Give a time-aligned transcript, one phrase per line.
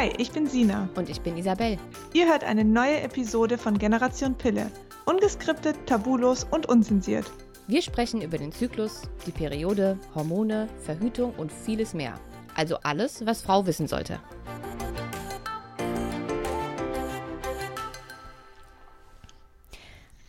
[0.00, 0.88] Hi, ich bin Sina.
[0.94, 1.76] Und ich bin Isabel.
[2.14, 4.70] Ihr hört eine neue Episode von Generation Pille.
[5.04, 7.30] Ungeskriptet, tabulos und unzensiert.
[7.66, 12.14] Wir sprechen über den Zyklus, die Periode, Hormone, Verhütung und vieles mehr.
[12.54, 14.18] Also alles, was Frau wissen sollte.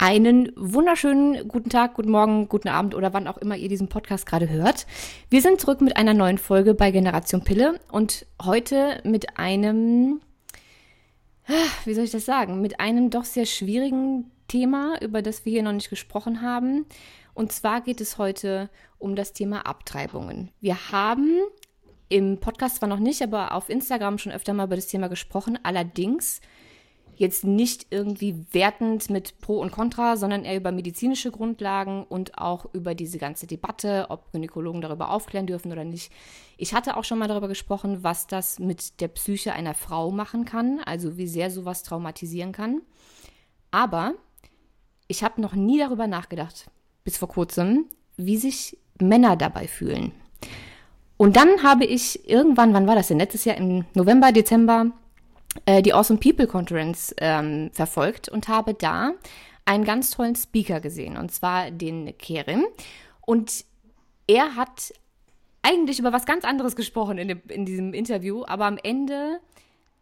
[0.02, 4.26] Einen wunderschönen guten Tag, guten Morgen, guten Abend oder wann auch immer ihr diesen Podcast
[4.26, 4.88] gerade hört.
[5.30, 10.20] Wir sind zurück mit einer neuen Folge bei Generation Pille und heute mit einem,
[11.46, 11.54] ah,
[11.86, 15.62] wie soll ich das sagen, mit einem doch sehr schwierigen Thema, über das wir hier
[15.62, 16.88] noch nicht gesprochen haben.
[17.36, 20.50] Und zwar geht es heute um das Thema Abtreibungen.
[20.62, 21.30] Wir haben
[22.10, 25.60] im Podcast zwar noch nicht, aber auf Instagram schon öfter mal über das Thema gesprochen.
[25.62, 26.42] Allerdings
[27.16, 32.66] jetzt nicht irgendwie wertend mit Pro und Contra, sondern eher über medizinische Grundlagen und auch
[32.74, 36.12] über diese ganze Debatte, ob Gynäkologen darüber aufklären dürfen oder nicht.
[36.58, 40.46] Ich hatte auch schon mal darüber gesprochen, was das mit der Psyche einer Frau machen
[40.46, 42.82] kann, also wie sehr sowas traumatisieren kann.
[43.72, 44.14] Aber
[45.08, 46.70] ich habe noch nie darüber nachgedacht,
[47.04, 47.86] bis vor kurzem,
[48.18, 50.12] wie sich Männer dabei fühlen.
[51.18, 53.20] Und dann habe ich irgendwann, wann war das denn?
[53.20, 54.88] Letztes Jahr im November, Dezember,
[55.66, 59.14] äh, die Awesome People Conference ähm, verfolgt und habe da
[59.66, 62.66] einen ganz tollen Speaker gesehen, und zwar den Kerim.
[63.22, 63.66] Und
[64.28, 64.94] er hat
[65.62, 69.40] eigentlich über was ganz anderes gesprochen in, dem, in diesem Interview, aber am Ende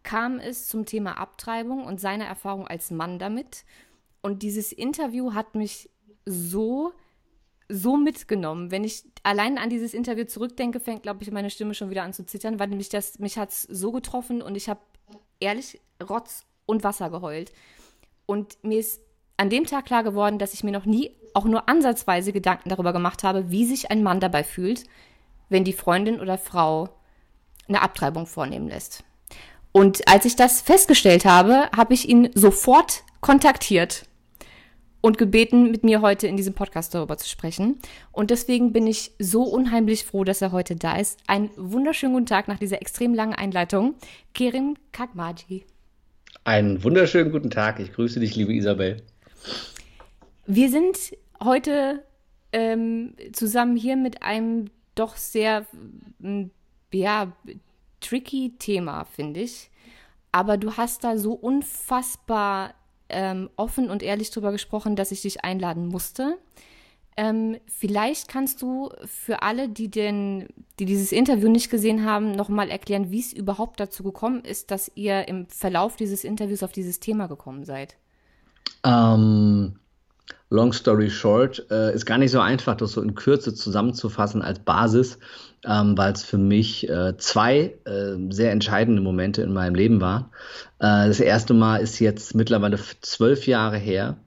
[0.03, 3.65] kam es zum Thema Abtreibung und seine Erfahrung als Mann damit.
[4.21, 5.89] Und dieses Interview hat mich
[6.25, 6.93] so,
[7.67, 8.71] so mitgenommen.
[8.71, 12.13] Wenn ich allein an dieses Interview zurückdenke, fängt, glaube ich, meine Stimme schon wieder an
[12.13, 14.79] zu zittern, weil mich das, mich hat es so getroffen und ich habe
[15.39, 17.51] ehrlich Rotz und Wasser geheult.
[18.25, 19.01] Und mir ist
[19.37, 22.93] an dem Tag klar geworden, dass ich mir noch nie auch nur ansatzweise Gedanken darüber
[22.93, 24.83] gemacht habe, wie sich ein Mann dabei fühlt,
[25.47, 26.89] wenn die Freundin oder Frau
[27.67, 29.03] eine Abtreibung vornehmen lässt.
[29.71, 34.08] Und als ich das festgestellt habe, habe ich ihn sofort kontaktiert
[35.01, 37.79] und gebeten, mit mir heute in diesem Podcast darüber zu sprechen.
[38.11, 41.19] Und deswegen bin ich so unheimlich froh, dass er heute da ist.
[41.27, 43.95] Einen wunderschönen guten Tag nach dieser extrem langen Einleitung.
[44.33, 45.65] Kerim Kakmaji.
[46.43, 47.79] Einen wunderschönen guten Tag.
[47.79, 49.03] Ich grüße dich, liebe Isabel.
[50.45, 50.97] Wir sind
[51.43, 52.03] heute
[52.51, 55.65] ähm, zusammen hier mit einem doch sehr,
[56.91, 57.31] ja,
[58.01, 59.69] tricky Thema, finde ich.
[60.31, 62.73] Aber du hast da so unfassbar
[63.09, 66.37] ähm, offen und ehrlich darüber gesprochen, dass ich dich einladen musste.
[67.17, 70.47] Ähm, vielleicht kannst du für alle, die, den,
[70.79, 74.89] die dieses Interview nicht gesehen haben, nochmal erklären, wie es überhaupt dazu gekommen ist, dass
[74.95, 77.97] ihr im Verlauf dieses Interviews auf dieses Thema gekommen seid.
[78.85, 79.79] Ähm,
[80.49, 84.59] long story short, äh, ist gar nicht so einfach, das so in Kürze zusammenzufassen als
[84.59, 85.19] Basis,
[85.65, 90.25] ähm, weil es für mich äh, zwei äh, sehr entscheidende Momente in meinem Leben waren.
[90.79, 94.17] Äh, das erste Mal ist jetzt mittlerweile zwölf Jahre her.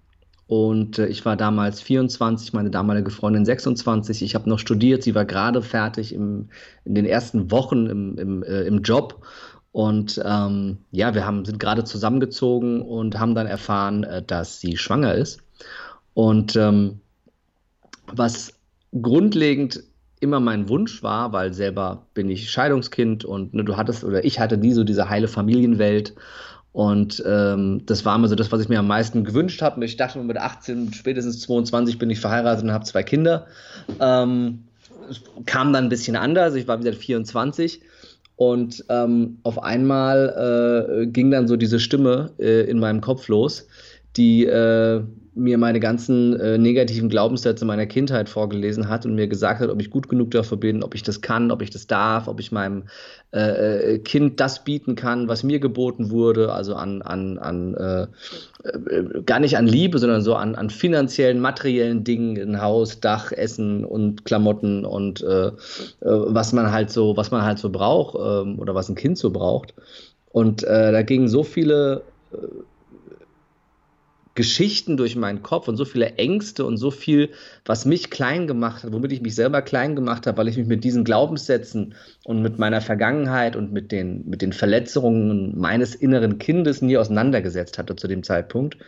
[0.46, 4.22] Und äh, ich war damals 24, meine damalige Freundin 26.
[4.22, 6.50] Ich habe noch studiert, sie war gerade fertig im,
[6.84, 9.24] in den ersten Wochen im, im, äh, im Job.
[9.72, 14.76] Und ähm, ja, wir haben, sind gerade zusammengezogen und haben dann erfahren, äh, dass sie
[14.76, 15.40] schwanger ist.
[16.12, 17.00] Und ähm,
[18.06, 18.52] was
[19.00, 19.82] grundlegend
[20.22, 24.38] immer mein Wunsch war, weil selber bin ich Scheidungskind und ne, du hattest oder ich
[24.38, 26.14] hatte nie so diese heile Familienwelt.
[26.72, 29.84] Und ähm, das war immer so das, was ich mir am meisten gewünscht habe.
[29.84, 33.46] Ich dachte mit 18, spätestens 22 bin ich verheiratet und habe zwei Kinder.
[34.00, 34.64] Ähm,
[35.44, 36.54] kam dann ein bisschen anders.
[36.54, 37.82] Ich war wieder 24
[38.36, 43.66] und ähm, auf einmal äh, ging dann so diese Stimme äh, in meinem Kopf los,
[44.16, 45.02] die äh,
[45.34, 49.80] mir meine ganzen äh, negativen Glaubenssätze meiner Kindheit vorgelesen hat und mir gesagt hat, ob
[49.80, 52.52] ich gut genug dafür bin, ob ich das kann, ob ich das darf, ob ich
[52.52, 52.84] meinem
[53.32, 58.02] äh, äh Kind das bieten kann, was mir geboten wurde, also an, an, an äh,
[58.68, 63.32] äh, gar nicht an Liebe, sondern so an, an finanziellen, materiellen Dingen, ein Haus, Dach,
[63.32, 65.52] Essen und Klamotten und äh, äh,
[66.00, 69.30] was man halt so, was man halt so braucht ähm, oder was ein Kind so
[69.30, 69.72] braucht.
[70.30, 72.04] Und da gingen so viele
[74.34, 77.30] Geschichten durch meinen Kopf und so viele Ängste und so viel,
[77.64, 80.66] was mich klein gemacht hat, womit ich mich selber klein gemacht habe, weil ich mich
[80.66, 81.94] mit diesen Glaubenssätzen
[82.24, 87.78] und mit meiner Vergangenheit und mit den, mit den Verletzungen meines inneren Kindes nie auseinandergesetzt
[87.78, 88.78] hatte zu dem Zeitpunkt,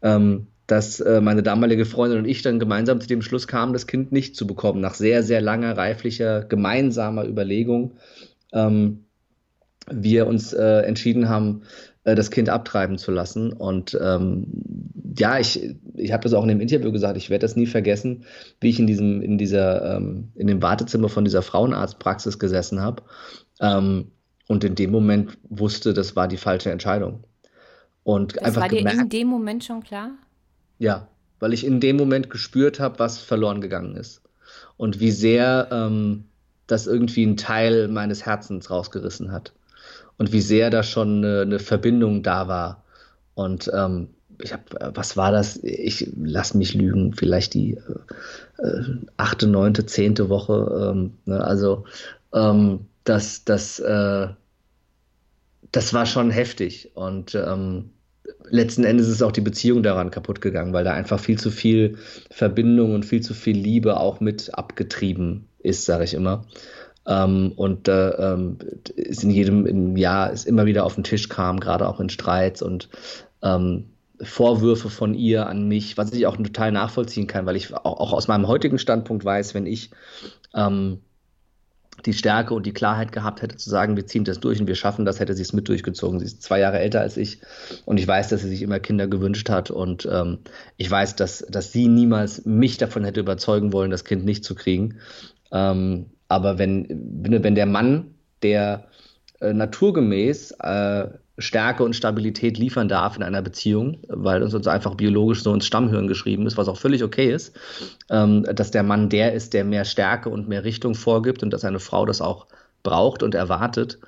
[0.00, 3.86] ähm, dass äh, meine damalige Freundin und ich dann gemeinsam zu dem Schluss kamen, das
[3.86, 7.92] Kind nicht zu bekommen, nach sehr, sehr langer, reiflicher, gemeinsamer Überlegung.
[8.52, 9.04] Ähm,
[9.90, 11.62] wir uns äh, entschieden haben,
[12.08, 13.52] äh, das Kind abtreiben zu lassen.
[13.52, 14.46] Und ähm,
[15.16, 18.24] ja, ich, ich habe das auch in dem Interview gesagt, ich werde das nie vergessen,
[18.60, 23.02] wie ich in diesem, in dieser, ähm, in dem Wartezimmer von dieser Frauenarztpraxis gesessen habe.
[23.60, 24.12] Ähm,
[24.46, 27.24] und in dem Moment wusste, das war die falsche Entscheidung.
[28.04, 30.12] Und Das einfach war dir gemerkt, in dem Moment schon klar?
[30.78, 31.08] ja,
[31.40, 34.22] weil ich in dem Moment gespürt habe, was verloren gegangen ist.
[34.76, 36.24] Und wie sehr ähm,
[36.66, 39.52] das irgendwie einen Teil meines Herzens rausgerissen hat.
[40.18, 42.84] Und wie sehr da schon eine, eine Verbindung da war.
[43.34, 44.08] Und ähm,
[44.42, 44.62] ich habe,
[44.94, 45.62] was war das?
[45.62, 47.78] Ich lass mich lügen, vielleicht die
[48.58, 48.82] äh,
[49.16, 50.92] achte, neunte, zehnte Woche.
[50.92, 51.42] Ähm, ne?
[51.42, 51.84] Also
[52.34, 54.28] ähm, das, das, äh,
[55.72, 56.90] das war schon heftig.
[56.94, 57.90] Und ähm,
[58.50, 61.96] letzten Endes ist auch die Beziehung daran kaputt gegangen, weil da einfach viel zu viel
[62.30, 66.44] Verbindung und viel zu viel Liebe auch mit abgetrieben ist, sage ich immer.
[67.08, 68.58] Ähm, und äh, ähm,
[68.94, 72.10] ist in jedem im Jahr ist immer wieder auf den Tisch kam, gerade auch in
[72.10, 72.90] Streits und
[73.42, 73.86] ähm,
[74.20, 78.12] Vorwürfe von ihr an mich, was ich auch total nachvollziehen kann, weil ich auch, auch
[78.12, 79.90] aus meinem heutigen Standpunkt weiß, wenn ich
[80.54, 81.00] ähm,
[82.04, 84.74] die Stärke und die Klarheit gehabt hätte, zu sagen, wir ziehen das durch und wir
[84.74, 86.20] schaffen das, hätte sie es mit durchgezogen.
[86.20, 87.40] Sie ist zwei Jahre älter als ich
[87.86, 90.40] und ich weiß, dass sie sich immer Kinder gewünscht hat und ähm,
[90.76, 94.54] ich weiß, dass, dass sie niemals mich davon hätte überzeugen wollen, das Kind nicht zu
[94.54, 94.96] kriegen.
[95.50, 98.86] Ähm, aber wenn, wenn wenn der Mann, der
[99.40, 101.08] äh, naturgemäß äh,
[101.38, 105.66] Stärke und Stabilität liefern darf in einer Beziehung, weil uns uns einfach biologisch so ins
[105.66, 107.56] Stammhirn geschrieben ist, was auch völlig okay ist,
[108.10, 111.64] ähm, dass der Mann der ist, der mehr Stärke und mehr Richtung vorgibt und dass
[111.64, 112.46] eine Frau das auch
[112.82, 113.98] braucht und erwartet.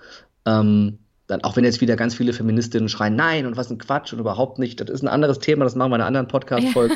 [0.44, 0.98] Ähm,
[1.30, 4.18] dann, auch wenn jetzt wieder ganz viele Feministinnen schreien, nein und was ein Quatsch und
[4.18, 6.94] überhaupt nicht, das ist ein anderes Thema, das machen wir in einer anderen Podcast-Folge.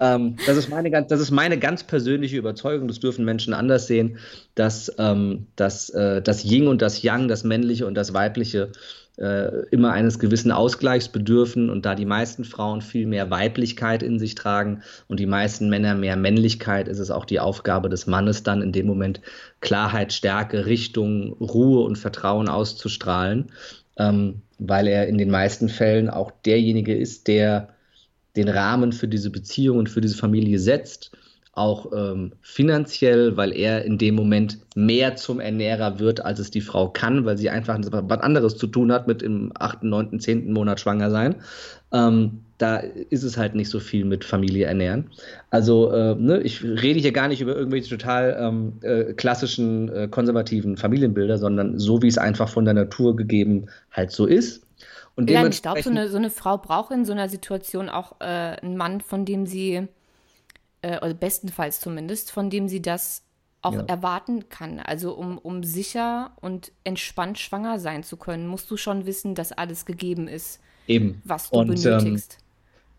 [0.00, 0.14] Ja.
[0.14, 4.18] ähm, das, ist meine, das ist meine ganz persönliche Überzeugung, das dürfen Menschen anders sehen,
[4.54, 8.70] dass, ähm, dass äh, das Yin und das Yang, das Männliche und das Weibliche
[9.16, 14.18] äh, immer eines gewissen Ausgleichs bedürfen und da die meisten Frauen viel mehr Weiblichkeit in
[14.18, 18.42] sich tragen und die meisten Männer mehr Männlichkeit, ist es auch die Aufgabe des Mannes
[18.42, 19.20] dann in dem Moment
[19.60, 23.52] Klarheit, Stärke, Richtung, Ruhe und Vertrauen auszustrahlen,
[23.96, 27.68] ähm, weil er in den meisten Fällen auch derjenige ist, der
[28.36, 31.12] den Rahmen für diese Beziehung und für diese Familie setzt
[31.56, 36.60] auch ähm, finanziell, weil er in dem Moment mehr zum Ernährer wird, als es die
[36.60, 40.52] Frau kann, weil sie einfach was anderes zu tun hat mit im 8., 9., 10.
[40.52, 41.36] Monat schwanger sein.
[41.92, 45.10] Ähm, da ist es halt nicht so viel mit Familie ernähren.
[45.50, 50.08] Also äh, ne, ich rede hier gar nicht über irgendwelche total ähm, äh, klassischen äh,
[50.08, 54.64] konservativen Familienbilder, sondern so wie es einfach von der Natur gegeben halt so ist.
[55.16, 58.20] Und ja, ich glaube, so eine, so eine Frau braucht in so einer Situation auch
[58.20, 59.88] äh, einen Mann, von dem sie
[60.84, 63.22] äh, oder bestenfalls zumindest, von dem sie das
[63.62, 63.84] auch ja.
[63.84, 64.78] erwarten kann.
[64.78, 69.52] Also um, um sicher und entspannt schwanger sein zu können, musst du schon wissen, dass
[69.52, 71.22] alles gegeben ist, Eben.
[71.24, 72.38] was du und, benötigst.
[72.38, 72.44] Ähm,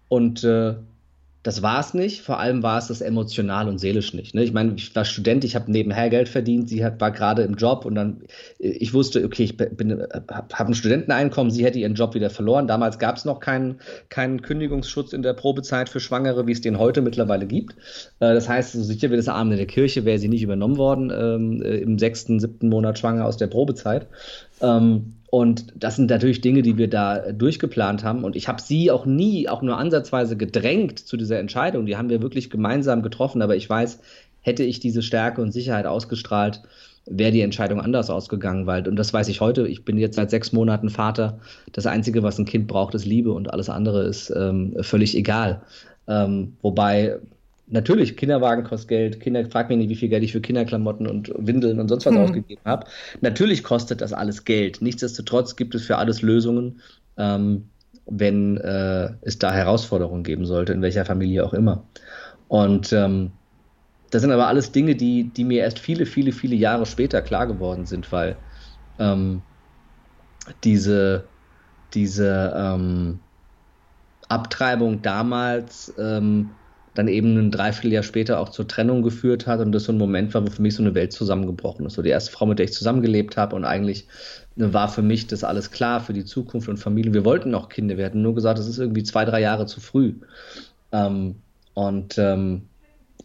[0.09, 0.75] und äh,
[1.45, 2.23] das war es nicht.
[2.23, 4.33] Vor allem war es das emotional und seelisch nicht.
[4.33, 4.43] Ne?
[4.43, 7.53] Ich meine, ich war Student, ich habe nebenher Geld verdient, sie hat, war gerade im
[7.53, 8.23] Job und dann,
[8.57, 12.65] ich wusste, okay, ich habe ein Studenteneinkommen, sie hätte ihren Job wieder verloren.
[12.65, 16.79] Damals gab es noch keinen, keinen Kündigungsschutz in der Probezeit für Schwangere, wie es den
[16.79, 17.73] heute mittlerweile gibt.
[18.19, 20.77] Äh, das heißt, so sicher wie das Abend in der Kirche wäre sie nicht übernommen
[20.77, 24.07] worden ähm, äh, im sechsten, siebten Monat schwanger aus der Probezeit.
[24.61, 28.23] Ähm, und das sind natürlich Dinge, die wir da durchgeplant haben.
[28.23, 31.85] Und ich habe sie auch nie, auch nur ansatzweise gedrängt zu dieser Entscheidung.
[31.85, 33.41] Die haben wir wirklich gemeinsam getroffen.
[33.41, 33.99] Aber ich weiß,
[34.41, 36.61] hätte ich diese Stärke und Sicherheit ausgestrahlt,
[37.05, 38.65] wäre die Entscheidung anders ausgegangen.
[38.65, 41.39] Weil, und das weiß ich heute, ich bin jetzt seit sechs Monaten Vater.
[41.73, 45.63] Das Einzige, was ein Kind braucht, ist Liebe und alles andere ist ähm, völlig egal.
[46.07, 47.17] Ähm, wobei
[47.67, 49.19] Natürlich, Kinderwagen kostet Geld.
[49.19, 52.13] Kinder, frag mich nicht, wie viel Geld ich für Kinderklamotten und Windeln und sonst was
[52.13, 52.21] hm.
[52.21, 52.85] ausgegeben habe.
[53.21, 54.81] Natürlich kostet das alles Geld.
[54.81, 56.81] Nichtsdestotrotz gibt es für alles Lösungen,
[57.17, 57.69] ähm,
[58.05, 61.83] wenn äh, es da Herausforderungen geben sollte, in welcher Familie auch immer.
[62.49, 63.31] Und ähm,
[64.11, 67.47] das sind aber alles Dinge, die, die mir erst viele, viele, viele Jahre später klar
[67.47, 68.37] geworden sind, weil
[68.99, 69.41] ähm,
[70.63, 71.23] diese,
[71.95, 73.19] diese ähm,
[74.29, 76.51] Abtreibung damals ähm,
[76.95, 80.33] dann eben ein Dreivierteljahr später auch zur Trennung geführt hat und das so ein Moment
[80.33, 81.93] war, wo für mich so eine Welt zusammengebrochen ist.
[81.93, 84.07] So die erste Frau, mit der ich zusammengelebt habe und eigentlich
[84.55, 87.13] ne, war für mich das alles klar für die Zukunft und Familie.
[87.13, 89.81] Wir wollten noch Kinder, wir hatten nur gesagt, es ist irgendwie zwei, drei Jahre zu
[89.81, 90.13] früh.
[90.91, 91.35] Ähm,
[91.73, 92.63] und ähm,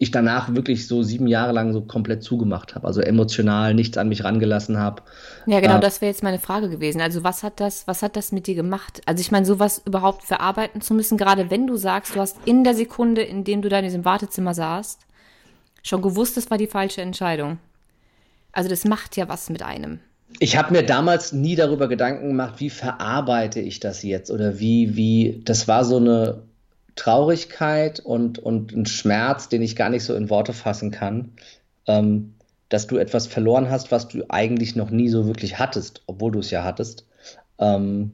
[0.01, 4.09] ich danach wirklich so sieben Jahre lang so komplett zugemacht habe, also emotional nichts an
[4.09, 5.03] mich rangelassen habe.
[5.45, 7.01] Ja, genau, äh, das wäre jetzt meine Frage gewesen.
[7.01, 9.03] Also was hat das, was hat das mit dir gemacht?
[9.05, 12.63] Also ich meine, sowas überhaupt verarbeiten zu müssen, gerade wenn du sagst, du hast in
[12.63, 15.01] der Sekunde, in dem du da in diesem Wartezimmer saßt,
[15.83, 17.59] schon gewusst, das war die falsche Entscheidung.
[18.53, 19.99] Also das macht ja was mit einem.
[20.39, 24.95] Ich habe mir damals nie darüber Gedanken gemacht, wie verarbeite ich das jetzt oder wie,
[24.95, 26.41] wie, das war so eine
[26.95, 31.31] Traurigkeit und, und ein Schmerz, den ich gar nicht so in Worte fassen kann.
[31.87, 32.35] Ähm,
[32.71, 36.39] dass du etwas verloren hast, was du eigentlich noch nie so wirklich hattest, obwohl du
[36.39, 37.05] es ja hattest.
[37.59, 38.13] Ähm,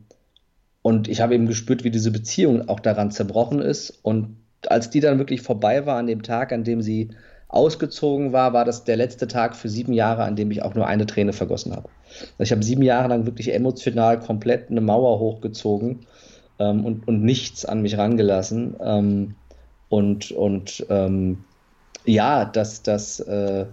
[0.82, 4.00] und ich habe eben gespürt, wie diese Beziehung auch daran zerbrochen ist.
[4.02, 7.10] Und als die dann wirklich vorbei war, an dem Tag, an dem sie
[7.50, 10.88] ausgezogen war, war das der letzte Tag für sieben Jahre, an dem ich auch nur
[10.88, 11.90] eine Träne vergossen habe.
[12.10, 16.08] Also ich habe sieben Jahre lang wirklich emotional komplett eine Mauer hochgezogen
[16.60, 18.76] ähm, und, und nichts an mich rangelassen.
[18.82, 19.36] Ähm,
[19.90, 21.44] und und ähm,
[22.06, 23.66] ja, dass das äh,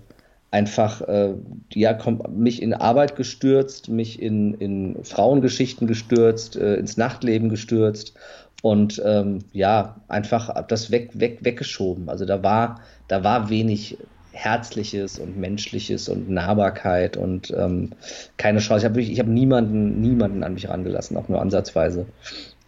[0.51, 1.35] einfach äh,
[1.73, 1.99] ja,
[2.31, 8.15] mich in Arbeit gestürzt, mich in, in Frauengeschichten gestürzt, äh, ins Nachtleben gestürzt
[8.63, 12.09] und ähm, ja, einfach das weg, weg, weggeschoben.
[12.09, 13.99] Also da war, da war wenig
[14.31, 17.91] Herzliches und Menschliches und Nahbarkeit und ähm,
[18.37, 18.87] keine Chance.
[18.87, 22.07] Ich habe ich hab niemanden, niemanden an mich rangelassen, auch nur ansatzweise.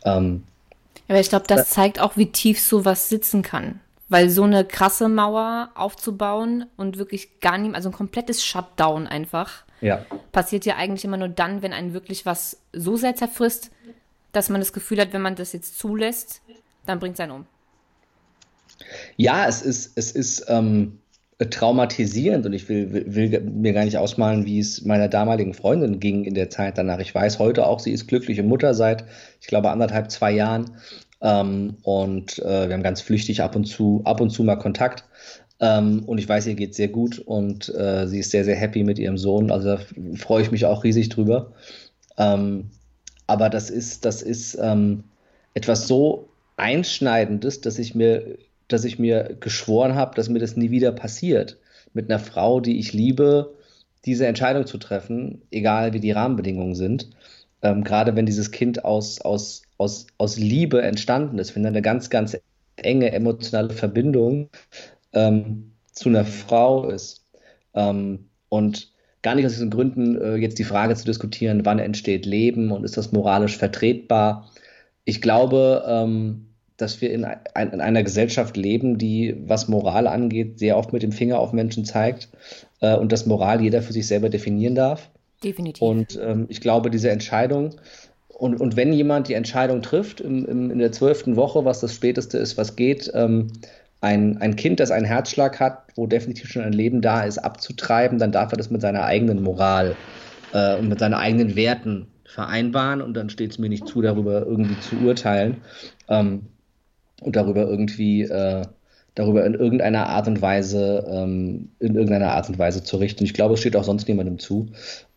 [0.06, 0.44] Ähm,
[1.08, 3.80] aber ich glaube, das zeigt auch, wie tief sowas sitzen kann.
[4.08, 9.64] Weil so eine krasse Mauer aufzubauen und wirklich gar nicht, also ein komplettes Shutdown einfach,
[9.80, 10.06] ja.
[10.32, 13.70] passiert ja eigentlich immer nur dann, wenn einen wirklich was so sehr zerfrisst,
[14.32, 16.40] dass man das Gefühl hat, wenn man das jetzt zulässt,
[16.86, 17.46] dann bringt es einen um.
[19.16, 21.00] Ja, es ist, es ist ähm,
[21.38, 26.24] traumatisierend und ich will, will, mir gar nicht ausmalen, wie es meiner damaligen Freundin ging
[26.24, 26.98] in der Zeit danach.
[26.98, 29.04] Ich weiß heute auch, sie ist glückliche Mutter seit,
[29.40, 30.76] ich glaube, anderthalb, zwei Jahren.
[31.20, 35.04] Ähm, und äh, wir haben ganz flüchtig ab und zu, ab und zu mal Kontakt.
[35.60, 38.82] Ähm, und ich weiß, ihr geht sehr gut und äh, sie ist sehr, sehr happy
[38.82, 39.50] mit ihrem Sohn.
[39.50, 39.80] Also da
[40.16, 41.52] freue ich mich auch riesig drüber.
[42.18, 42.70] Ähm,
[43.26, 45.04] aber das ist, das ist ähm,
[45.54, 48.38] etwas so Einschneidendes, dass ich mir,
[48.68, 51.58] dass ich mir geschworen habe, dass mir das nie wieder passiert.
[51.92, 53.54] Mit einer Frau, die ich liebe,
[54.04, 57.10] diese Entscheidung zu treffen, egal wie die Rahmenbedingungen sind.
[57.62, 61.82] Ähm, gerade wenn dieses Kind aus, aus, aus, aus Liebe entstanden ist, wenn da eine
[61.82, 62.36] ganz, ganz
[62.76, 64.50] enge emotionale Verbindung
[65.12, 67.24] ähm, zu einer Frau ist.
[67.74, 68.92] Ähm, und
[69.22, 72.84] gar nicht aus diesen Gründen äh, jetzt die Frage zu diskutieren, wann entsteht Leben und
[72.84, 74.50] ist das moralisch vertretbar.
[75.04, 80.58] Ich glaube, ähm, dass wir in, ein, in, einer Gesellschaft leben, die, was Moral angeht,
[80.58, 82.28] sehr oft mit dem Finger auf Menschen zeigt
[82.80, 85.10] äh, und dass Moral jeder für sich selber definieren darf.
[85.42, 85.82] Definitiv.
[85.82, 87.74] Und ähm, ich glaube, diese Entscheidung,
[88.28, 91.94] und, und wenn jemand die Entscheidung trifft im, im, in der zwölften Woche, was das
[91.94, 93.52] Späteste ist, was geht, ähm,
[94.02, 98.18] ein, ein Kind, das einen Herzschlag hat, wo definitiv schon ein Leben da ist, abzutreiben,
[98.18, 99.96] dann darf er das mit seiner eigenen Moral
[100.52, 104.44] äh, und mit seinen eigenen Werten vereinbaren und dann steht es mir nicht zu, darüber
[104.44, 105.56] irgendwie zu urteilen
[106.08, 106.42] ähm,
[107.22, 108.62] und darüber irgendwie äh,
[109.16, 113.24] darüber in irgendeiner Art und Weise ähm, in irgendeiner Art und Weise zu richten.
[113.24, 114.68] Ich glaube, es steht auch sonst niemandem zu.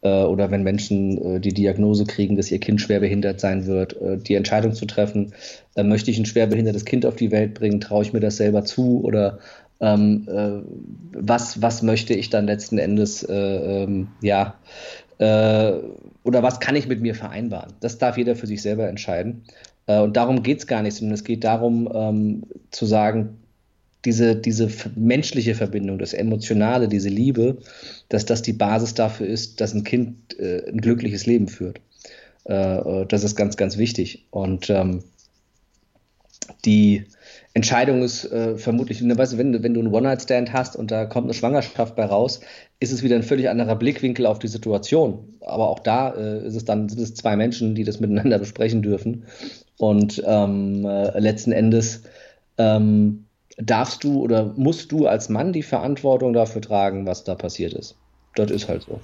[0.01, 4.01] Äh, oder wenn Menschen äh, die Diagnose kriegen, dass ihr Kind schwer behindert sein wird,
[4.01, 5.33] äh, die Entscheidung zu treffen,
[5.75, 8.37] äh, möchte ich ein schwer behindertes Kind auf die Welt bringen, traue ich mir das
[8.37, 9.39] selber zu oder
[9.81, 10.61] ähm, äh,
[11.11, 14.55] was, was möchte ich dann letzten Endes, äh, ähm, ja,
[15.21, 17.73] oder was kann ich mit mir vereinbaren?
[17.81, 19.43] Das darf jeder für sich selber entscheiden.
[19.97, 23.39] Und darum geht es gar nicht, sondern es geht darum, ähm, zu sagen,
[24.05, 27.57] diese, diese menschliche Verbindung, das Emotionale, diese Liebe,
[28.07, 31.81] dass das die Basis dafür ist, dass ein Kind äh, ein glückliches Leben führt.
[32.47, 34.25] Äh, äh das ist ganz, ganz wichtig.
[34.31, 35.03] Und ähm,
[36.65, 37.05] die
[37.53, 41.95] Entscheidung ist äh, vermutlich, wenn, wenn du einen One-Night-Stand hast und da kommt eine Schwangerschaft
[41.95, 42.39] bei raus,
[42.79, 45.37] ist es wieder ein völlig anderer Blickwinkel auf die Situation.
[45.41, 48.81] Aber auch da äh, ist es dann, sind es zwei Menschen, die das miteinander besprechen
[48.81, 49.25] dürfen.
[49.79, 52.03] Und ähm, äh, letzten Endes
[52.57, 53.25] ähm,
[53.57, 57.95] darfst du oder musst du als Mann die Verantwortung dafür tragen, was da passiert ist.
[58.35, 58.99] Das ist halt so.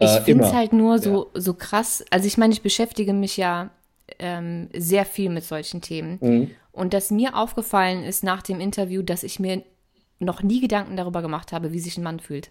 [0.00, 1.40] Ich äh, finde es halt nur so, ja.
[1.40, 2.04] so krass.
[2.10, 3.70] Also ich meine, ich beschäftige mich ja
[4.18, 6.18] ähm, sehr viel mit solchen Themen.
[6.20, 6.50] Mhm.
[6.72, 9.62] Und dass mir aufgefallen ist nach dem Interview, dass ich mir
[10.18, 12.50] noch nie Gedanken darüber gemacht habe, wie sich ein Mann fühlt.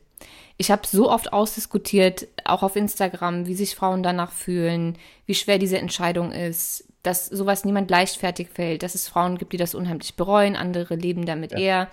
[0.56, 5.60] Ich habe so oft ausdiskutiert, auch auf Instagram, wie sich Frauen danach fühlen, wie schwer
[5.60, 10.16] diese Entscheidung ist, dass sowas niemand leichtfertig fällt, dass es Frauen gibt, die das unheimlich
[10.16, 11.58] bereuen, andere leben damit ja.
[11.58, 11.88] eher.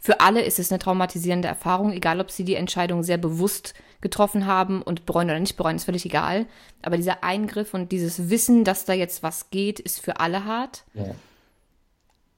[0.00, 4.46] Für alle ist es eine traumatisierende Erfahrung, egal ob sie die Entscheidung sehr bewusst getroffen
[4.46, 6.46] haben und bereuen oder nicht bereuen, ist völlig egal.
[6.82, 10.84] Aber dieser Eingriff und dieses Wissen, dass da jetzt was geht, ist für alle hart.
[10.94, 11.14] Ja.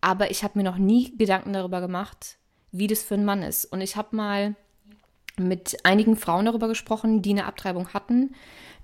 [0.00, 2.38] Aber ich habe mir noch nie Gedanken darüber gemacht,
[2.72, 3.66] wie das für einen Mann ist.
[3.66, 4.56] Und ich habe mal
[5.38, 8.34] mit einigen Frauen darüber gesprochen, die eine Abtreibung hatten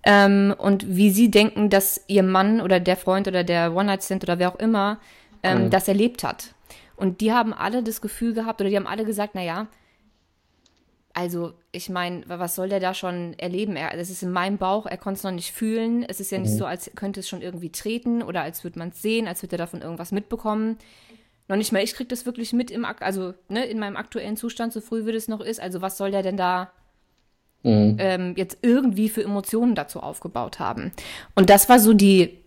[0.04, 4.38] ähm, und wie sie denken, dass ihr Mann oder der Freund oder der One-Night-Stand oder
[4.38, 4.99] wer auch immer
[5.42, 5.71] ähm, mhm.
[5.71, 6.54] das erlebt hat.
[6.97, 9.68] Und die haben alle das Gefühl gehabt oder die haben alle gesagt, naja,
[11.14, 13.76] also ich meine, was soll der da schon erleben?
[13.76, 16.04] Er, das ist in meinem Bauch, er konnte es noch nicht fühlen.
[16.04, 16.59] Es ist ja nicht mhm.
[16.59, 19.56] so, als könnte es schon irgendwie treten oder als würde man es sehen, als würde
[19.56, 20.78] er davon irgendwas mitbekommen.
[21.52, 24.73] Noch nicht mal ich kriege das wirklich mit im, also ne, in meinem aktuellen Zustand,
[24.73, 25.61] so früh wie das noch ist.
[25.61, 26.71] Also was soll der denn da
[27.62, 27.97] mhm.
[27.99, 30.92] ähm, jetzt irgendwie für Emotionen dazu aufgebaut haben.
[31.35, 32.38] Und das war so die,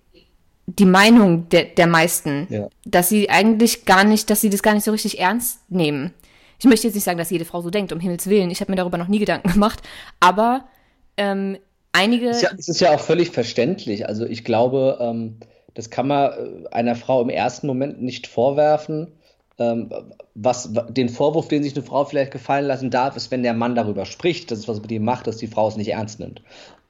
[0.65, 2.67] die Meinung der, der meisten, ja.
[2.83, 6.11] dass sie eigentlich gar nicht, dass sie das gar nicht so richtig ernst nehmen.
[6.57, 8.49] Ich möchte jetzt nicht sagen, dass jede Frau so denkt, um Himmels Willen.
[8.49, 9.83] Ich habe mir darüber noch nie Gedanken gemacht.
[10.19, 10.65] Aber
[11.15, 11.59] ähm,
[11.91, 12.29] einige.
[12.29, 14.07] Es ist, ja, es ist ja auch völlig verständlich.
[14.07, 15.37] Also ich glaube, ähm,
[15.75, 19.11] das kann man äh, einer Frau im ersten Moment nicht vorwerfen.
[19.57, 19.89] Ähm,
[20.33, 23.75] was, den Vorwurf, den sich eine Frau vielleicht gefallen lassen darf, ist, wenn der Mann
[23.75, 26.41] darüber spricht, dass es was mit ihm macht, dass die Frau es nicht ernst nimmt.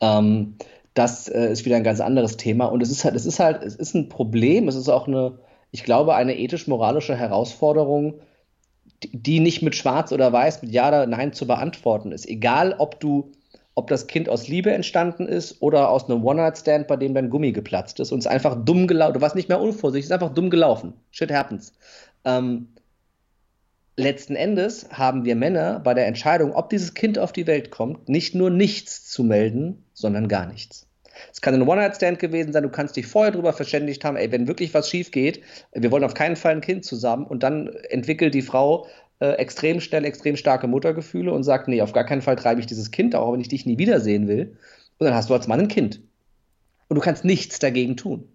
[0.01, 0.56] Ähm,
[0.94, 2.65] das äh, ist wieder ein ganz anderes Thema.
[2.65, 5.38] Und es ist halt, es ist halt, es ist ein Problem, es ist auch eine,
[5.72, 8.15] ich glaube, eine ethisch-moralische Herausforderung,
[9.04, 12.27] die, die nicht mit Schwarz oder Weiß, mit Ja oder Nein zu beantworten ist.
[12.27, 13.32] Egal, ob du
[13.75, 17.51] ob das Kind aus Liebe entstanden ist oder aus einem One-Night-Stand, bei dem dein Gummi
[17.51, 20.34] geplatzt ist und es einfach dumm gelaufen, du warst nicht mehr unvorsichtig, es ist einfach
[20.34, 20.94] dumm gelaufen.
[21.12, 21.74] Shit happens.
[22.24, 22.70] Ähm,
[23.98, 28.08] letzten Endes haben wir Männer bei der Entscheidung, ob dieses Kind auf die Welt kommt,
[28.08, 30.88] nicht nur nichts zu melden, sondern gar nichts.
[31.32, 34.48] Es kann ein One-Night-Stand gewesen sein, du kannst dich vorher darüber verständigt haben, ey, wenn
[34.48, 35.41] wirklich was schief geht,
[35.74, 38.88] wir wollen auf keinen Fall ein Kind zusammen und dann entwickelt die Frau
[39.19, 42.67] äh, extrem schnell, extrem starke Muttergefühle und sagt, nee, auf gar keinen Fall treibe ich
[42.67, 44.57] dieses Kind, auch wenn ich dich nie wiedersehen will.
[44.98, 46.01] Und dann hast du als Mann ein Kind.
[46.88, 48.27] Und du kannst nichts dagegen tun.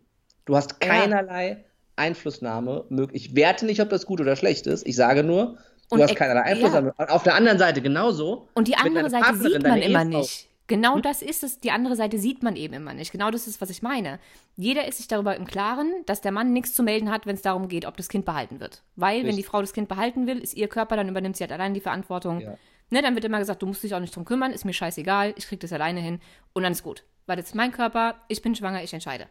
[0.44, 1.56] Du hast keinerlei ja.
[1.96, 3.26] Einflussnahme möglich.
[3.26, 4.87] Ich werte nicht, ob das gut oder schlecht ist.
[4.87, 5.58] Ich sage nur,
[5.90, 6.94] du und hast keinerlei Einflussnahme.
[6.99, 7.08] Ja.
[7.08, 8.49] Auf der anderen Seite genauso.
[8.54, 10.50] Und die andere Seite sieht man immer nicht.
[10.70, 11.02] Genau hm?
[11.02, 11.58] das ist es.
[11.58, 13.10] Die andere Seite sieht man eben immer nicht.
[13.10, 14.20] Genau das ist, was ich meine.
[14.56, 17.42] Jeder ist sich darüber im Klaren, dass der Mann nichts zu melden hat, wenn es
[17.42, 18.82] darum geht, ob das Kind behalten wird.
[18.94, 19.28] Weil, Richtig.
[19.28, 21.74] wenn die Frau das Kind behalten will, ist ihr Körper, dann übernimmt sie halt allein
[21.74, 22.40] die Verantwortung.
[22.40, 22.54] Ja.
[22.90, 25.34] Ne, dann wird immer gesagt, du musst dich auch nicht drum kümmern, ist mir scheißegal,
[25.36, 26.20] ich krieg das alleine hin
[26.52, 27.02] und dann ist gut.
[27.26, 29.26] Weil das ist mein Körper, ich bin schwanger, ich entscheide.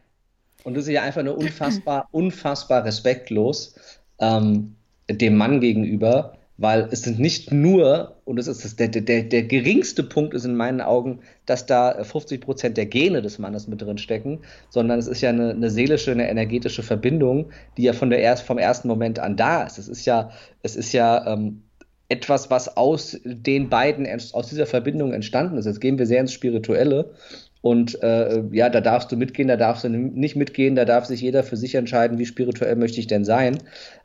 [0.66, 3.76] Und das ist ja einfach nur unfassbar, unfassbar respektlos
[4.20, 4.76] ähm,
[5.10, 9.44] dem Mann gegenüber, weil es sind nicht nur, und das ist das, der, der, der
[9.44, 13.82] geringste Punkt ist in meinen Augen, dass da 50 Prozent der Gene des Mannes mit
[13.82, 18.10] drin stecken, sondern es ist ja eine, eine seelische, eine energetische Verbindung, die ja von
[18.10, 19.78] der erst, vom ersten Moment an da ist.
[19.78, 20.32] Es ist ja,
[20.62, 21.64] es ist ja ähm,
[22.10, 25.66] etwas, was aus den beiden, aus dieser Verbindung entstanden ist.
[25.66, 27.14] Jetzt gehen wir sehr ins Spirituelle.
[27.62, 31.20] Und äh, ja, da darfst du mitgehen, da darfst du nicht mitgehen, da darf sich
[31.20, 33.58] jeder für sich entscheiden, wie spirituell möchte ich denn sein.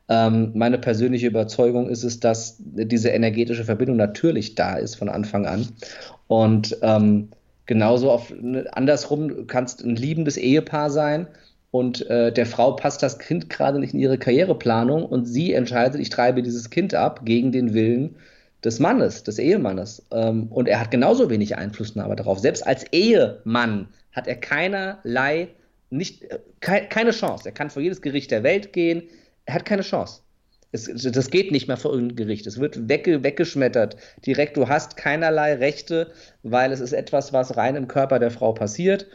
[0.08, 5.46] Ähm, meine persönliche Überzeugung ist es, dass diese energetische Verbindung natürlich da ist von Anfang
[5.46, 5.68] an.
[6.26, 7.28] Und ähm,
[7.66, 11.26] genauso auf, ne, andersrum kannst ein liebendes Ehepaar sein
[11.70, 16.00] und äh, der Frau passt das Kind gerade nicht in ihre Karriereplanung und sie entscheidet,
[16.00, 18.16] ich treibe dieses Kind ab gegen den Willen
[18.62, 20.06] des Mannes, des Ehemannes.
[20.12, 22.38] Ähm, und er hat genauso wenig Einflussnahme darauf.
[22.38, 25.48] Selbst als Ehemann hat er keinerlei,
[25.90, 27.48] nicht, äh, keine Chance.
[27.48, 29.02] Er kann vor jedes Gericht der Welt gehen,
[29.46, 30.20] er hat keine Chance.
[30.72, 32.48] Es, das geht nicht mehr vor irgendein Gericht.
[32.48, 33.96] Es wird wegge, weggeschmettert.
[34.26, 36.10] Direkt, du hast keinerlei Rechte,
[36.42, 39.06] weil es ist etwas, was rein im Körper der Frau passiert.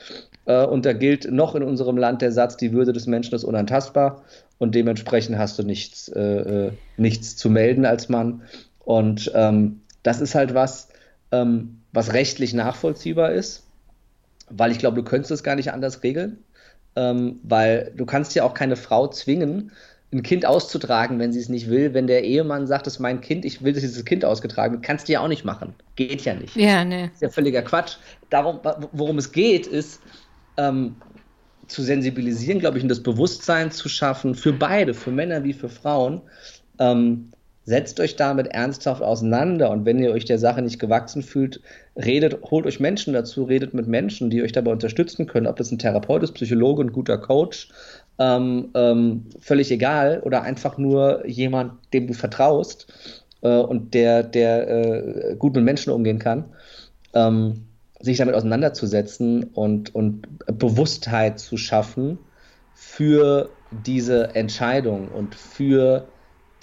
[0.45, 3.43] Äh, und da gilt noch in unserem Land der Satz, die Würde des Menschen ist
[3.43, 4.23] unantastbar.
[4.57, 8.43] Und dementsprechend hast du nichts, äh, äh, nichts zu melden als Mann.
[8.79, 10.87] Und ähm, das ist halt was,
[11.33, 13.67] ähm, was rechtlich nachvollziehbar ist,
[14.49, 16.39] weil ich glaube, du könntest es gar nicht anders regeln.
[16.95, 19.71] Ähm, weil du kannst ja auch keine Frau zwingen,
[20.11, 21.93] ein Kind auszutragen, wenn sie es nicht will.
[21.93, 24.83] Wenn der Ehemann sagt, das ist mein Kind, ich will, dass dieses Kind ausgetragen wird,
[24.83, 25.73] kannst du ja auch nicht machen.
[25.95, 26.55] Geht ja nicht.
[26.55, 27.11] Ja, ne.
[27.13, 27.97] Ist ja völliger Quatsch.
[28.29, 28.59] Darum,
[28.91, 30.01] worum es geht, ist
[30.57, 30.95] ähm,
[31.67, 35.69] zu sensibilisieren, glaube ich, und das Bewusstsein zu schaffen für beide, für Männer wie für
[35.69, 36.21] Frauen.
[36.79, 37.29] Ähm,
[37.69, 41.61] setzt euch damit ernsthaft auseinander und wenn ihr euch der Sache nicht gewachsen fühlt,
[41.95, 45.71] redet, holt euch Menschen dazu, redet mit Menschen, die euch dabei unterstützen können, ob das
[45.71, 47.69] ein Therapeut ist, Psychologe, ein guter Coach
[48.19, 52.93] ähm, ähm, völlig egal oder einfach nur jemand, dem du vertraust
[53.41, 56.45] äh, und der, der äh, gut mit Menschen umgehen kann,
[57.13, 57.65] ähm,
[58.01, 60.27] sich damit auseinanderzusetzen und, und
[60.57, 62.19] Bewusstheit zu schaffen
[62.73, 66.07] für diese Entscheidung und für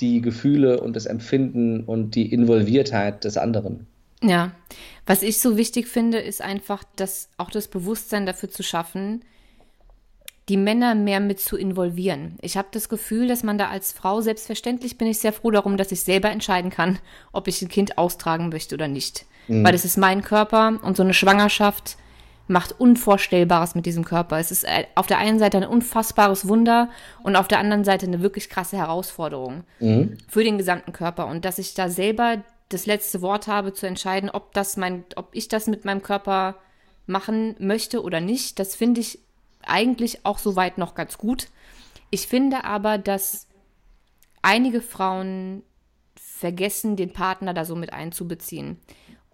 [0.01, 3.87] die Gefühle und das Empfinden und die Involviertheit des anderen.
[4.23, 4.53] Ja,
[5.07, 9.23] was ich so wichtig finde, ist einfach, dass auch das Bewusstsein dafür zu schaffen,
[10.49, 12.39] die Männer mehr mit zu involvieren.
[12.41, 15.77] Ich habe das Gefühl, dass man da als Frau, selbstverständlich bin ich sehr froh darum,
[15.77, 16.99] dass ich selber entscheiden kann,
[17.33, 19.27] ob ich ein Kind austragen möchte oder nicht.
[19.49, 19.65] Mhm.
[19.65, 21.97] Weil es ist mein Körper und so eine Schwangerschaft
[22.49, 24.39] macht Unvorstellbares mit diesem Körper.
[24.39, 26.91] Es ist äh, auf der einen Seite ein unfassbares Wunder
[27.25, 30.17] und auf der anderen Seite eine wirklich krasse Herausforderung mhm.
[30.29, 31.27] für den gesamten Körper.
[31.27, 35.31] Und dass ich da selber das letzte Wort habe zu entscheiden, ob das mein, ob
[35.33, 36.57] ich das mit meinem Körper
[37.07, 39.21] machen möchte oder nicht, das finde ich
[39.67, 41.49] eigentlich auch soweit noch ganz gut.
[42.11, 43.47] Ich finde aber, dass
[44.43, 45.63] einige Frauen
[46.17, 48.79] vergessen, den Partner da so mit einzubeziehen.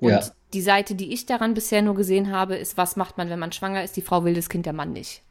[0.00, 0.22] Und ja.
[0.52, 3.52] die Seite, die ich daran bisher nur gesehen habe, ist, was macht man, wenn man
[3.52, 3.96] schwanger ist?
[3.96, 5.22] Die Frau will das Kind, der Mann nicht.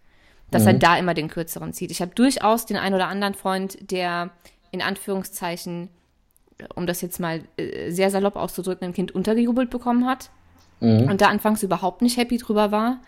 [0.50, 0.68] Dass mhm.
[0.68, 1.92] er da immer den kürzeren zieht.
[1.92, 4.32] Ich habe durchaus den einen oder anderen Freund, der
[4.72, 5.90] in Anführungszeichen,
[6.76, 10.30] um das jetzt mal äh, sehr salopp auszudrücken, ein Kind untergejubelt bekommen hat.
[10.80, 11.10] Mhm.
[11.10, 13.02] Und da anfangs überhaupt nicht happy drüber war.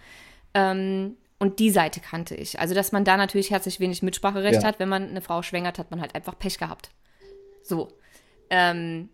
[0.53, 2.61] Ähm, und die Seite kannte ich.
[2.61, 4.63] Also, dass man da natürlich herzlich wenig Mitspracherecht ja.
[4.63, 4.79] hat.
[4.79, 6.89] Wenn man eine Frau schwängert, hat man halt einfach Pech gehabt.
[7.61, 7.89] So.
[8.49, 9.09] Ähm,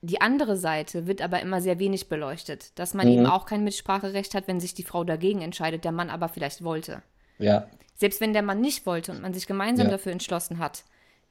[0.00, 3.12] die andere Seite wird aber immer sehr wenig beleuchtet, dass man mhm.
[3.14, 6.62] eben auch kein Mitspracherecht hat, wenn sich die Frau dagegen entscheidet, der Mann aber vielleicht
[6.62, 7.02] wollte.
[7.38, 7.66] Ja.
[7.96, 9.90] Selbst wenn der Mann nicht wollte und man sich gemeinsam ja.
[9.90, 10.84] dafür entschlossen hat,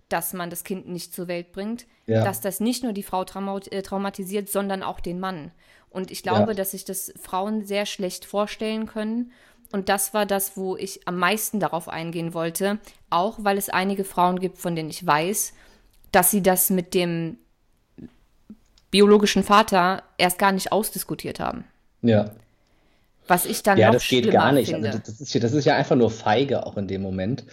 [0.09, 2.25] dass man das Kind nicht zur Welt bringt, ja.
[2.25, 5.51] dass das nicht nur die Frau äh, traumatisiert, sondern auch den Mann.
[5.89, 6.53] Und ich glaube, ja.
[6.55, 9.31] dass sich das Frauen sehr schlecht vorstellen können.
[9.71, 14.03] Und das war das, wo ich am meisten darauf eingehen wollte, auch weil es einige
[14.03, 15.53] Frauen gibt, von denen ich weiß,
[16.11, 17.37] dass sie das mit dem
[18.91, 21.65] biologischen Vater erst gar nicht ausdiskutiert haben.
[22.01, 22.31] Ja.
[23.27, 24.73] Was ich dann ja, noch das geht gar nicht.
[24.73, 27.43] Also das, ist das ist ja einfach nur feige auch in dem Moment.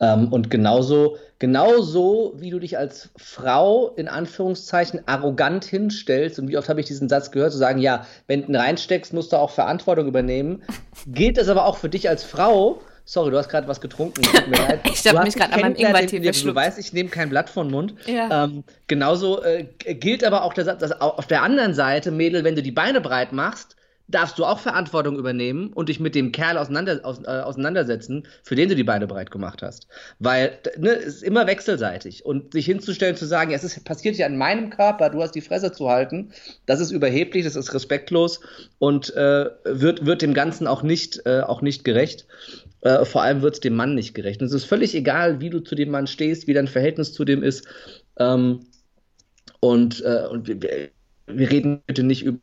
[0.00, 6.56] Ähm, und genauso, genauso, wie du dich als Frau in Anführungszeichen arrogant hinstellst, und wie
[6.56, 9.50] oft habe ich diesen Satz gehört, zu sagen, ja, wenn du reinsteckst, musst du auch
[9.50, 10.62] Verantwortung übernehmen,
[11.06, 12.80] gilt das aber auch für dich als Frau.
[13.04, 14.22] Sorry, du hast gerade was getrunken.
[14.84, 16.56] ich habe mich gerade an meinem Ingwertee verschluckt.
[16.56, 17.94] Du weißt, ich nehme kein Blatt von Mund.
[18.06, 18.44] Ja.
[18.44, 22.54] Ähm, genauso äh, gilt aber auch der Satz, dass auf der anderen Seite, Mädel, wenn
[22.54, 23.74] du die Beine breit machst,
[24.10, 28.54] darfst du auch Verantwortung übernehmen und dich mit dem Kerl auseinander, aus, äh, auseinandersetzen, für
[28.54, 29.86] den du die Beine breit gemacht hast.
[30.18, 32.24] Weil ne, es ist immer wechselseitig.
[32.24, 35.34] Und sich hinzustellen, zu sagen, ja, es ist, passiert ja an meinem Körper, du hast
[35.34, 36.32] die Fresse zu halten,
[36.66, 38.40] das ist überheblich, das ist respektlos
[38.78, 42.26] und äh, wird, wird dem Ganzen auch nicht, äh, auch nicht gerecht.
[42.82, 44.40] Äh, vor allem wird es dem Mann nicht gerecht.
[44.40, 47.24] Und es ist völlig egal, wie du zu dem Mann stehst, wie dein Verhältnis zu
[47.24, 47.66] dem ist.
[48.18, 48.66] Ähm,
[49.60, 50.48] und, äh, und
[51.36, 52.38] wir, reden bitte nicht über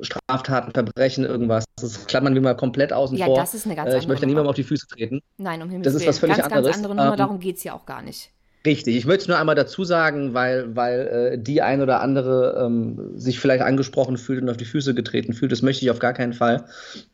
[0.00, 1.64] Straftaten, Verbrechen, irgendwas.
[1.80, 3.36] Das klammern wir mal komplett außen ja, vor.
[3.36, 5.20] Ja, das ist eine ganz andere äh, Ich möchte niemandem auf die Füße treten.
[5.38, 6.66] Nein, um Himmels Das ist was völlig ganz, anderes.
[6.66, 8.30] Ganz andere Nummer, ähm, darum geht es ja auch gar nicht.
[8.66, 11.00] Richtig, ich möchte es nur einmal dazu sagen, weil, weil
[11.32, 15.32] äh, die ein oder andere ähm, sich vielleicht angesprochen fühlt und auf die Füße getreten
[15.32, 15.50] fühlt.
[15.50, 16.66] Das möchte ich auf gar keinen Fall.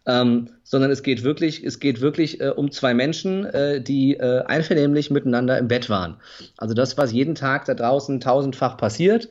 [0.07, 4.43] Ähm, sondern es geht wirklich, es geht wirklich äh, um zwei Menschen, äh, die äh,
[4.43, 6.17] einvernehmlich miteinander im Bett waren.
[6.57, 9.29] Also das, was jeden Tag da draußen tausendfach passiert.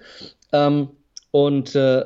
[0.54, 0.88] Ähm,
[1.36, 2.06] und äh,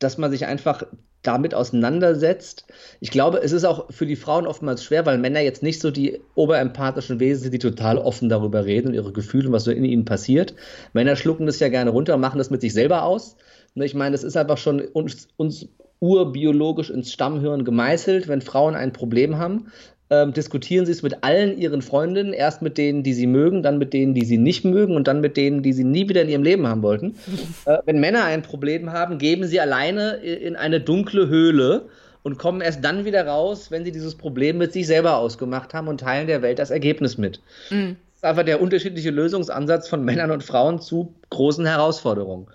[0.00, 0.82] dass man sich einfach
[1.22, 2.66] damit auseinandersetzt.
[2.98, 5.92] Ich glaube, es ist auch für die Frauen oftmals schwer, weil Männer jetzt nicht so
[5.92, 9.70] die oberempathischen Wesen sind, die total offen darüber reden und ihre Gefühle und was so
[9.70, 10.56] in ihnen passiert.
[10.94, 13.36] Männer schlucken das ja gerne runter und machen das mit sich selber aus.
[13.76, 15.68] Ich meine, das ist einfach schon uns, uns
[16.00, 19.68] urbiologisch ins Stammhirn gemeißelt, wenn Frauen ein Problem haben,
[20.08, 23.78] ähm, diskutieren sie es mit allen ihren Freundinnen, erst mit denen, die sie mögen, dann
[23.78, 26.28] mit denen, die sie nicht mögen und dann mit denen, die sie nie wieder in
[26.28, 27.16] ihrem Leben haben wollten.
[27.64, 31.86] äh, wenn Männer ein Problem haben, geben sie alleine in eine dunkle Höhle
[32.22, 35.88] und kommen erst dann wieder raus, wenn sie dieses Problem mit sich selber ausgemacht haben
[35.88, 37.40] und teilen der Welt das Ergebnis mit.
[37.70, 37.96] Mhm.
[38.10, 42.46] Das ist einfach der unterschiedliche Lösungsansatz von Männern und Frauen zu großen Herausforderungen.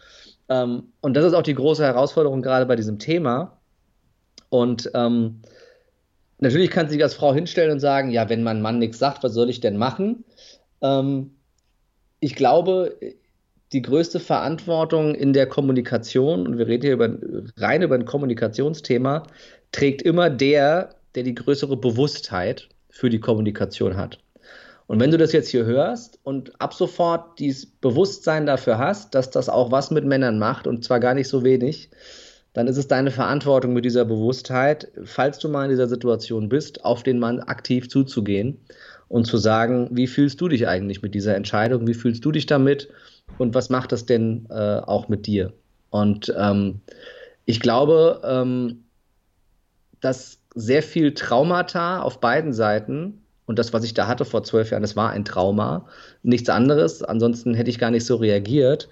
[0.49, 3.57] Ähm, und das ist auch die große Herausforderung gerade bei diesem Thema.
[4.49, 5.41] Und ähm,
[6.41, 9.33] natürlich kann sich als Frau hinstellen und sagen, ja, wenn mein Mann nichts sagt, was
[9.33, 10.25] soll ich denn machen?
[10.81, 11.31] Ähm,
[12.19, 12.97] ich glaube,
[13.71, 17.17] die größte Verantwortung in der Kommunikation, und wir reden hier über,
[17.57, 19.23] rein über ein Kommunikationsthema,
[19.71, 24.19] trägt immer der, der die größere Bewusstheit für die Kommunikation hat.
[24.87, 29.29] Und wenn du das jetzt hier hörst und ab sofort dieses Bewusstsein dafür hast, dass
[29.29, 31.91] das auch was mit Männern macht, und zwar gar nicht so wenig,
[32.53, 36.83] dann ist es deine Verantwortung mit dieser Bewusstheit, falls du mal in dieser Situation bist,
[36.83, 38.59] auf den Mann aktiv zuzugehen
[39.07, 42.45] und zu sagen, wie fühlst du dich eigentlich mit dieser Entscheidung, wie fühlst du dich
[42.45, 42.89] damit
[43.37, 45.53] und was macht das denn äh, auch mit dir?
[45.89, 46.81] Und ähm,
[47.45, 48.83] ich glaube, ähm,
[50.01, 54.71] dass sehr viel Traumata auf beiden Seiten und das, was ich da hatte vor zwölf
[54.71, 55.85] Jahren, das war ein Trauma,
[56.23, 57.03] nichts anderes.
[57.03, 58.89] Ansonsten hätte ich gar nicht so reagiert.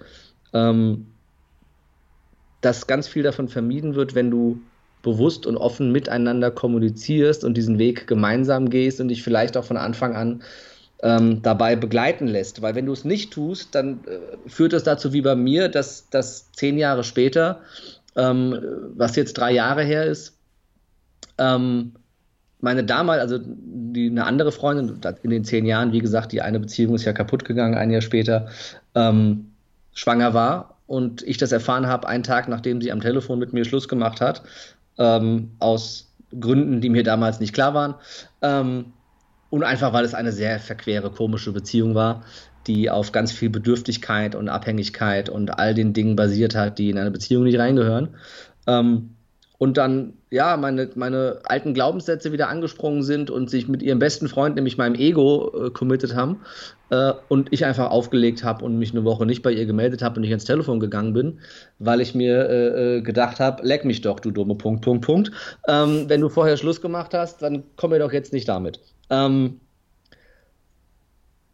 [0.52, 1.06] Ähm,
[2.60, 4.60] dass ganz viel davon vermieden wird, wenn du
[5.02, 9.76] bewusst und offen miteinander kommunizierst und diesen Weg gemeinsam gehst und dich vielleicht auch von
[9.76, 10.42] Anfang an
[11.02, 12.60] ähm, dabei begleiten lässt.
[12.60, 16.08] Weil wenn du es nicht tust, dann äh, führt das dazu wie bei mir, dass,
[16.10, 17.60] dass zehn Jahre später,
[18.16, 18.58] ähm,
[18.94, 20.36] was jetzt drei Jahre her ist,
[21.38, 21.92] ähm,
[22.60, 26.60] meine damals, also die, eine andere Freundin, in den zehn Jahren, wie gesagt, die eine
[26.60, 28.48] Beziehung ist ja kaputt gegangen, ein Jahr später,
[28.94, 29.52] ähm,
[29.94, 33.64] schwanger war und ich das erfahren habe, einen Tag nachdem sie am Telefon mit mir
[33.64, 34.42] Schluss gemacht hat,
[34.98, 37.94] ähm, aus Gründen, die mir damals nicht klar waren.
[38.42, 38.86] Ähm,
[39.50, 42.24] und einfach, weil es eine sehr verquere, komische Beziehung war,
[42.66, 46.98] die auf ganz viel Bedürftigkeit und Abhängigkeit und all den Dingen basiert hat, die in
[46.98, 48.16] eine Beziehung nicht reingehören.
[48.66, 49.14] Ähm,
[49.60, 54.26] und dann, ja, meine, meine alten Glaubenssätze wieder angesprungen sind und sich mit ihrem besten
[54.26, 56.40] Freund, nämlich meinem Ego, äh, committed haben.
[56.88, 60.16] Äh, und ich einfach aufgelegt habe und mich eine Woche nicht bei ihr gemeldet habe
[60.16, 61.40] und nicht ins Telefon gegangen bin,
[61.78, 65.30] weil ich mir äh, äh gedacht habe, leck mich doch, du dumme Punkt, Punkt, Punkt.
[65.68, 68.80] Ähm, wenn du vorher Schluss gemacht hast, dann komm mir doch jetzt nicht damit.
[69.10, 69.60] Ähm,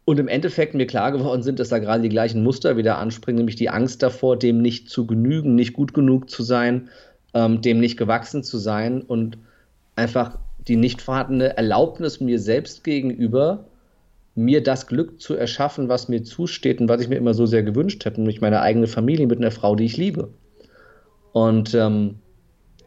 [0.05, 3.39] und im Endeffekt mir klar geworden sind, dass da gerade die gleichen Muster wieder anspringen,
[3.39, 6.87] nämlich die Angst davor, dem nicht zu genügen, nicht gut genug zu sein,
[7.33, 9.37] ähm, dem nicht gewachsen zu sein und
[9.95, 10.37] einfach
[10.67, 13.65] die nicht vorhandene Erlaubnis mir selbst gegenüber,
[14.35, 17.63] mir das Glück zu erschaffen, was mir zusteht und was ich mir immer so sehr
[17.63, 20.29] gewünscht hätte, nämlich meine eigene Familie mit einer Frau, die ich liebe.
[21.31, 22.19] Und ähm,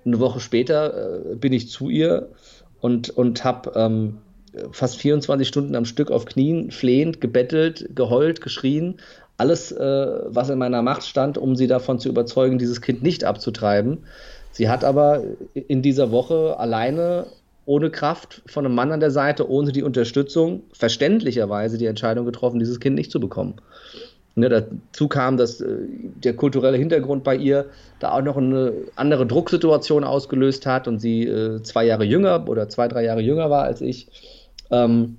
[0.04, 2.30] eine Woche später äh, bin ich zu ihr
[2.80, 4.18] und, und habe ähm,
[4.72, 8.96] fast 24 Stunden am Stück auf Knien, flehend, gebettelt, geheult, geschrien.
[9.40, 13.24] Alles, äh, was in meiner Macht stand, um sie davon zu überzeugen, dieses Kind nicht
[13.24, 14.04] abzutreiben.
[14.52, 15.22] Sie hat aber
[15.54, 17.24] in dieser Woche alleine,
[17.64, 22.58] ohne Kraft von einem Mann an der Seite, ohne die Unterstützung, verständlicherweise die Entscheidung getroffen,
[22.58, 23.54] dieses Kind nicht zu bekommen.
[24.34, 25.74] Ne, dazu kam, dass äh,
[26.22, 31.24] der kulturelle Hintergrund bei ihr da auch noch eine andere Drucksituation ausgelöst hat und sie
[31.24, 34.06] äh, zwei Jahre jünger oder zwei, drei Jahre jünger war als ich.
[34.70, 35.16] Ähm,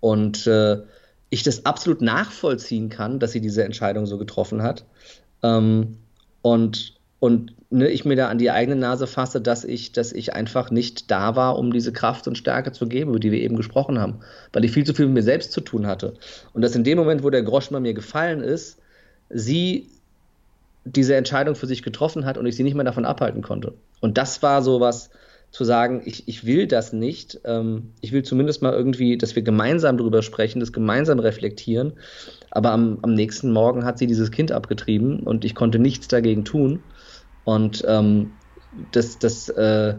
[0.00, 0.82] und äh,
[1.32, 4.84] ich das absolut nachvollziehen kann, dass sie diese Entscheidung so getroffen hat.
[5.42, 5.96] Ähm,
[6.42, 10.34] und und ne, ich mir da an die eigene Nase fasse, dass ich, dass ich
[10.34, 13.56] einfach nicht da war, um diese Kraft und Stärke zu geben, über die wir eben
[13.56, 14.20] gesprochen haben,
[14.52, 16.14] weil ich viel zu viel mit mir selbst zu tun hatte.
[16.52, 18.78] Und dass in dem Moment, wo der Groschen bei mir gefallen ist,
[19.30, 19.88] sie
[20.84, 23.72] diese Entscheidung für sich getroffen hat und ich sie nicht mehr davon abhalten konnte.
[24.00, 25.08] Und das war so was,
[25.52, 27.40] zu sagen, ich, ich will das nicht.
[27.44, 31.92] Ähm, ich will zumindest mal irgendwie, dass wir gemeinsam darüber sprechen, das gemeinsam reflektieren.
[32.50, 36.46] Aber am, am nächsten Morgen hat sie dieses Kind abgetrieben und ich konnte nichts dagegen
[36.46, 36.80] tun.
[37.44, 38.32] Und ähm,
[38.92, 39.94] das, das äh,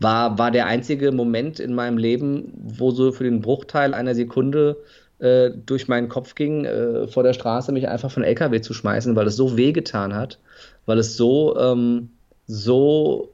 [0.00, 4.78] war, war der einzige Moment in meinem Leben, wo so für den Bruchteil einer Sekunde
[5.20, 9.14] äh, durch meinen Kopf ging, äh, vor der Straße mich einfach von LKW zu schmeißen,
[9.14, 10.40] weil es so wehgetan hat,
[10.86, 12.10] weil es so, ähm,
[12.46, 13.32] so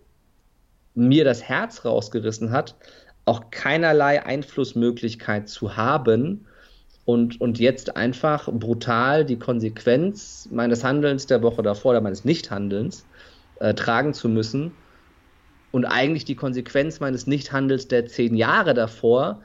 [0.94, 2.76] mir das Herz rausgerissen hat,
[3.24, 6.46] auch keinerlei Einflussmöglichkeit zu haben
[7.04, 13.06] und, und jetzt einfach brutal die Konsequenz meines Handelns der Woche davor oder meines Nichthandelns
[13.60, 14.72] äh, tragen zu müssen
[15.72, 19.42] und eigentlich die Konsequenz meines Nichthandels der zehn Jahre davor,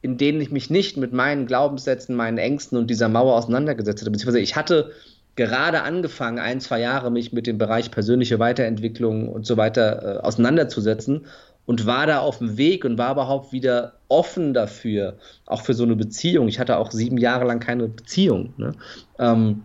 [0.00, 4.10] in denen ich mich nicht mit meinen Glaubenssätzen, meinen Ängsten und dieser Mauer auseinandergesetzt hatte.
[4.10, 4.92] Beziehungsweise ich hatte
[5.36, 10.18] gerade angefangen, ein, zwei Jahre mich mit dem Bereich persönliche Weiterentwicklung und so weiter äh,
[10.20, 11.26] auseinanderzusetzen
[11.66, 15.84] und war da auf dem Weg und war überhaupt wieder offen dafür, auch für so
[15.84, 16.48] eine Beziehung.
[16.48, 18.54] Ich hatte auch sieben Jahre lang keine Beziehung.
[18.56, 18.72] Ne?
[19.18, 19.62] Ähm,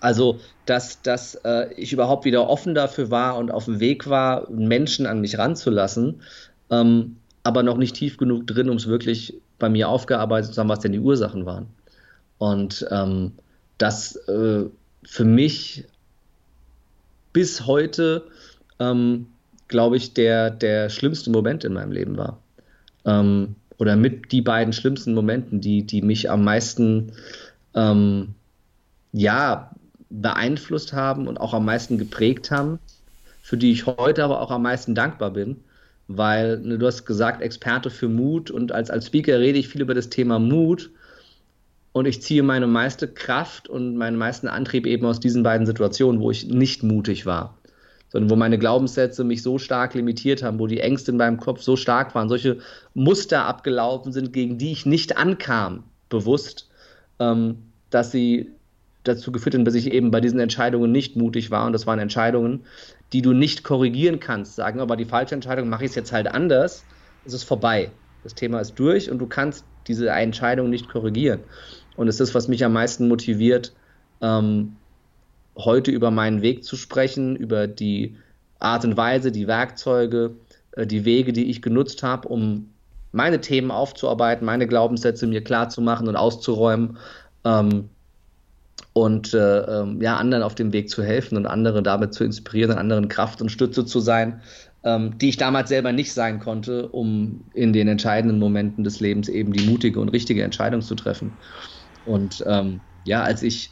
[0.00, 4.50] also, dass, dass äh, ich überhaupt wieder offen dafür war und auf dem Weg war,
[4.50, 6.20] Menschen an mich ranzulassen,
[6.70, 10.68] ähm, aber noch nicht tief genug drin, um es wirklich bei mir aufgearbeitet zu haben,
[10.68, 11.68] was denn die Ursachen waren.
[12.38, 13.32] Und ähm,
[13.78, 14.64] das äh,
[15.04, 15.84] für mich
[17.32, 18.24] bis heute,
[18.78, 19.26] ähm,
[19.68, 22.38] glaube ich, der, der schlimmste Moment in meinem Leben war.
[23.04, 27.12] Ähm, oder mit die beiden schlimmsten Momenten, die, die mich am meisten
[27.74, 28.34] ähm,
[29.12, 29.70] ja,
[30.08, 32.78] beeinflusst haben und auch am meisten geprägt haben,
[33.42, 35.56] für die ich heute aber auch am meisten dankbar bin.
[36.08, 39.82] Weil ne, du hast gesagt, Experte für Mut und als, als Speaker rede ich viel
[39.82, 40.90] über das Thema Mut
[41.96, 46.20] und ich ziehe meine meiste Kraft und meinen meisten Antrieb eben aus diesen beiden Situationen,
[46.20, 47.56] wo ich nicht mutig war,
[48.10, 51.62] sondern wo meine Glaubenssätze mich so stark limitiert haben, wo die Ängste in meinem Kopf
[51.62, 52.58] so stark waren, solche
[52.92, 56.68] Muster abgelaufen sind, gegen die ich nicht ankam, bewusst,
[57.18, 58.50] ähm, dass sie
[59.04, 61.66] dazu geführt haben, dass ich eben bei diesen Entscheidungen nicht mutig war.
[61.66, 62.66] Und das waren Entscheidungen,
[63.14, 64.56] die du nicht korrigieren kannst.
[64.56, 66.84] Sagen aber die falsche Entscheidung, mache ich es jetzt halt anders,
[67.24, 67.90] es ist vorbei.
[68.22, 71.40] Das Thema ist durch und du kannst diese Entscheidung nicht korrigieren.
[71.96, 73.72] Und es ist, was mich am meisten motiviert,
[74.20, 74.76] ähm,
[75.56, 78.16] heute über meinen Weg zu sprechen, über die
[78.58, 80.34] Art und Weise, die Werkzeuge,
[80.72, 82.70] äh, die Wege, die ich genutzt habe, um
[83.12, 86.98] meine Themen aufzuarbeiten, meine Glaubenssätze mir klar zu machen und auszuräumen
[87.44, 87.88] ähm,
[88.92, 92.76] und äh, ähm, ja, anderen auf dem Weg zu helfen und andere damit zu inspirieren,
[92.76, 94.40] anderen Kraft und Stütze zu sein,
[94.84, 99.28] ähm, die ich damals selber nicht sein konnte, um in den entscheidenden Momenten des Lebens
[99.28, 101.32] eben die mutige und richtige Entscheidung zu treffen.
[102.06, 103.70] Und ähm, ja, als ich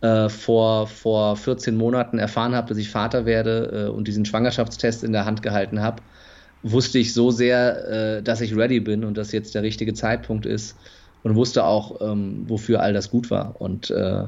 [0.00, 5.04] äh, vor, vor 14 Monaten erfahren habe, dass ich Vater werde äh, und diesen Schwangerschaftstest
[5.04, 6.02] in der Hand gehalten habe,
[6.62, 10.46] wusste ich so sehr, äh, dass ich ready bin und dass jetzt der richtige Zeitpunkt
[10.46, 10.76] ist,
[11.22, 13.60] und wusste auch, ähm, wofür all das gut war.
[13.60, 14.24] Und äh,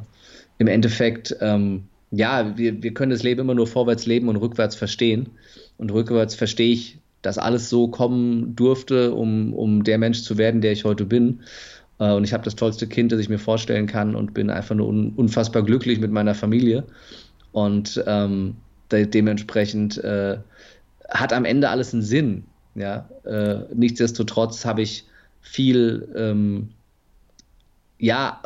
[0.59, 4.75] im Endeffekt, ähm, ja, wir, wir können das Leben immer nur vorwärts leben und rückwärts
[4.75, 5.31] verstehen.
[5.79, 10.61] Und rückwärts verstehe ich, dass alles so kommen durfte, um, um der Mensch zu werden,
[10.61, 11.43] der ich heute bin.
[12.03, 14.75] Äh, und ich habe das tollste Kind, das ich mir vorstellen kann und bin einfach
[14.75, 16.85] nur un, unfassbar glücklich mit meiner Familie.
[17.53, 18.57] Und ähm,
[18.91, 20.39] de dementsprechend äh,
[21.11, 22.45] hat am Ende alles einen Sinn.
[22.75, 23.09] Ja?
[23.25, 25.05] Äh, nichtsdestotrotz habe ich
[25.41, 26.71] viel ähm,
[27.99, 28.41] ja,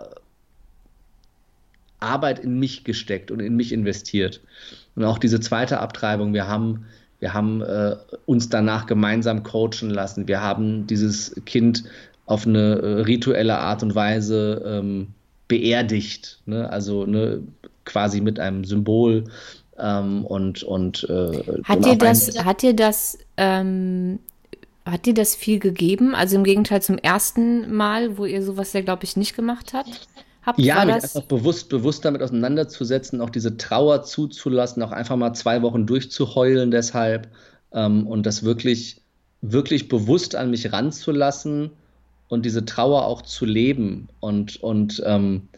[2.01, 4.43] Arbeit in mich gesteckt und in mich investiert.
[4.97, 6.85] Und auch diese zweite Abtreibung, wir haben,
[7.21, 10.29] wir haben äh, uns danach gemeinsam coachen lassen.
[10.29, 11.85] Wir haben dieses Kind
[12.27, 15.09] auf eine äh, rituelle Art und Weise ähm,
[15.49, 16.69] beerdigt, ne?
[16.71, 17.43] also ne,
[17.85, 19.25] quasi mit einem Symbol.
[19.79, 24.19] Ähm, und und äh, hat, dir das, hat dir das ähm,
[24.87, 26.15] hat dir das viel gegeben?
[26.15, 30.09] Also im Gegenteil zum ersten Mal, wo ihr sowas ja, glaube ich, nicht gemacht habt?
[30.43, 35.35] Habt, ja, mich einfach bewusst, bewusst damit auseinanderzusetzen, auch diese Trauer zuzulassen, auch einfach mal
[35.35, 37.29] zwei Wochen durchzuheulen deshalb
[37.73, 39.03] ähm, und das wirklich,
[39.43, 41.73] wirklich bewusst an mich ranzulassen
[42.29, 45.49] und diese Trauer auch zu leben und, und ähm,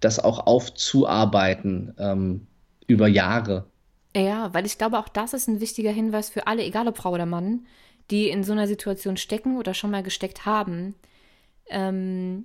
[0.00, 2.46] das auch aufzuarbeiten ähm,
[2.86, 3.66] über Jahre.
[4.14, 7.12] Ja, weil ich glaube, auch das ist ein wichtiger Hinweis für alle, egal ob Frau
[7.12, 7.66] oder Mann,
[8.10, 10.94] die in so einer Situation stecken oder schon mal gesteckt haben,
[11.68, 12.44] ähm,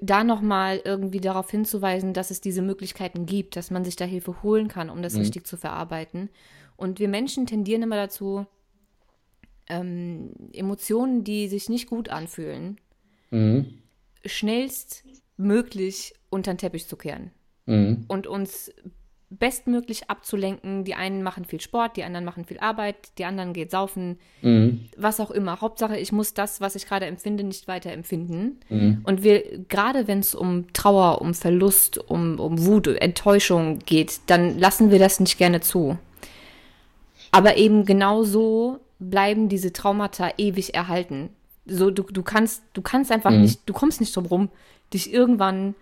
[0.00, 4.42] da nochmal irgendwie darauf hinzuweisen, dass es diese Möglichkeiten gibt, dass man sich da Hilfe
[4.42, 5.20] holen kann, um das mhm.
[5.20, 6.28] richtig zu verarbeiten.
[6.76, 8.46] Und wir Menschen tendieren immer dazu,
[9.68, 12.78] ähm, Emotionen, die sich nicht gut anfühlen,
[13.30, 13.78] mhm.
[14.24, 17.30] schnellstmöglich unter den Teppich zu kehren
[17.66, 18.04] mhm.
[18.08, 18.72] und uns
[19.38, 20.84] bestmöglich abzulenken.
[20.84, 24.88] Die einen machen viel Sport, die anderen machen viel Arbeit, die anderen geht saufen, mhm.
[24.96, 25.60] was auch immer.
[25.60, 28.60] Hauptsache, ich muss das, was ich gerade empfinde, nicht weiter empfinden.
[28.68, 29.00] Mhm.
[29.04, 34.58] Und wir, gerade wenn es um Trauer, um Verlust, um, um Wut, Enttäuschung geht, dann
[34.58, 35.98] lassen wir das nicht gerne zu.
[37.30, 41.30] Aber eben genau so bleiben diese Traumata ewig erhalten.
[41.66, 43.42] So, du, du kannst, du kannst einfach mhm.
[43.42, 44.48] nicht, du kommst nicht drum rum,
[44.92, 45.74] dich irgendwann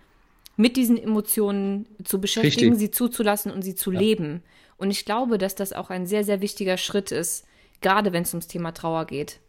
[0.55, 2.79] mit diesen Emotionen zu beschäftigen, Richtig.
[2.79, 3.99] sie zuzulassen und sie zu ja.
[3.99, 4.43] leben.
[4.77, 7.45] Und ich glaube, dass das auch ein sehr, sehr wichtiger Schritt ist,
[7.81, 9.39] gerade wenn es ums Thema Trauer geht.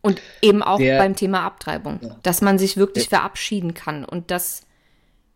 [0.00, 2.16] Und eben auch Der, beim Thema Abtreibung, ja.
[2.22, 4.62] dass man sich wirklich Der, verabschieden kann und das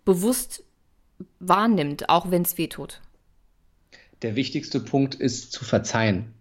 [0.05, 0.65] bewusst
[1.41, 3.01] wahrnimmt, auch wenn es weh tut.
[4.23, 6.33] Der wichtigste Punkt ist zu verzeihen.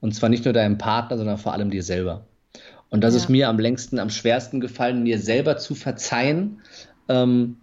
[0.00, 2.26] Und zwar nicht nur deinem Partner, sondern vor allem dir selber.
[2.90, 3.20] Und das ja.
[3.20, 6.60] ist mir am längsten, am schwersten gefallen, mir selber zu verzeihen,
[7.08, 7.56] ähm,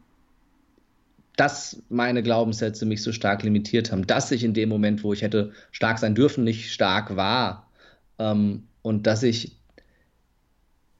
[1.35, 5.21] dass meine Glaubenssätze mich so stark limitiert haben, dass ich in dem Moment, wo ich
[5.21, 7.69] hätte stark sein dürfen, nicht stark war
[8.19, 9.57] ähm, und dass ich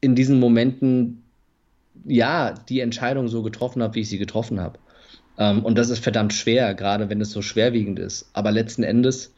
[0.00, 1.22] in diesen Momenten
[2.04, 4.78] ja die Entscheidung so getroffen habe, wie ich sie getroffen habe.
[5.38, 8.28] Ähm, und das ist verdammt schwer, gerade wenn es so schwerwiegend ist.
[8.32, 9.34] Aber letzten Endes,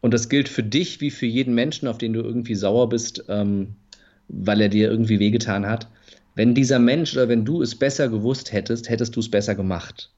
[0.00, 3.24] und das gilt für dich wie für jeden Menschen, auf den du irgendwie sauer bist,
[3.28, 3.74] ähm,
[4.28, 5.88] weil er dir irgendwie wehgetan hat,
[6.34, 10.10] wenn dieser Mensch oder wenn du es besser gewusst hättest, hättest du es besser gemacht.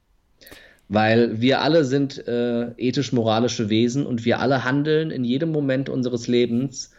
[0.89, 6.27] Weil wir alle sind äh, ethisch-moralische Wesen und wir alle handeln in jedem Moment unseres
[6.27, 6.91] Lebens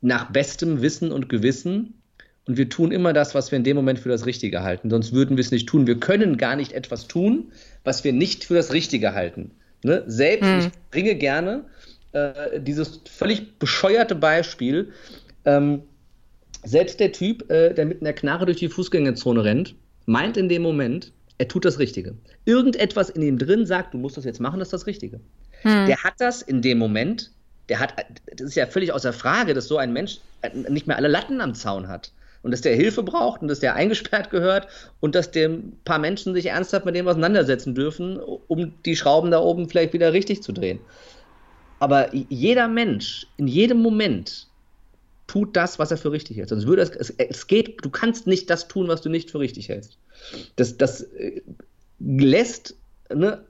[0.00, 1.94] nach bestem Wissen und Gewissen.
[2.46, 4.88] Und wir tun immer das, was wir in dem Moment für das Richtige halten.
[4.88, 5.86] Sonst würden wir es nicht tun.
[5.86, 7.52] Wir können gar nicht etwas tun,
[7.84, 9.50] was wir nicht für das Richtige halten.
[9.82, 10.04] Ne?
[10.06, 10.58] Selbst, hm.
[10.60, 11.64] ich bringe gerne
[12.12, 14.92] äh, dieses völlig bescheuerte Beispiel.
[15.44, 15.82] Ähm,
[16.64, 19.74] selbst der Typ, äh, der mit einer Knarre durch die Fußgängerzone rennt,
[20.06, 22.16] meint in dem Moment, er tut das Richtige.
[22.44, 25.20] Irgendetwas in ihm drin sagt, du musst das jetzt machen, das ist das Richtige.
[25.62, 25.86] Hm.
[25.86, 27.30] Der hat das in dem Moment,
[27.68, 27.94] der hat,
[28.26, 31.40] das ist ja völlig außer Frage, dass so ein Mensch äh, nicht mehr alle Latten
[31.40, 32.12] am Zaun hat.
[32.42, 34.68] Und dass der Hilfe braucht und dass der eingesperrt gehört
[35.00, 39.40] und dass dem paar Menschen sich ernsthaft mit dem auseinandersetzen dürfen, um die Schrauben da
[39.40, 40.78] oben vielleicht wieder richtig zu drehen.
[41.78, 44.48] Aber jeder Mensch in jedem Moment
[45.26, 46.48] tut das, was er für richtig hält.
[46.48, 49.38] Sonst würde es, es, es geht, du kannst nicht das tun, was du nicht für
[49.38, 49.98] richtig hältst.
[50.56, 51.42] Das, das äh,
[52.00, 52.74] lässt,
[53.14, 53.44] ne,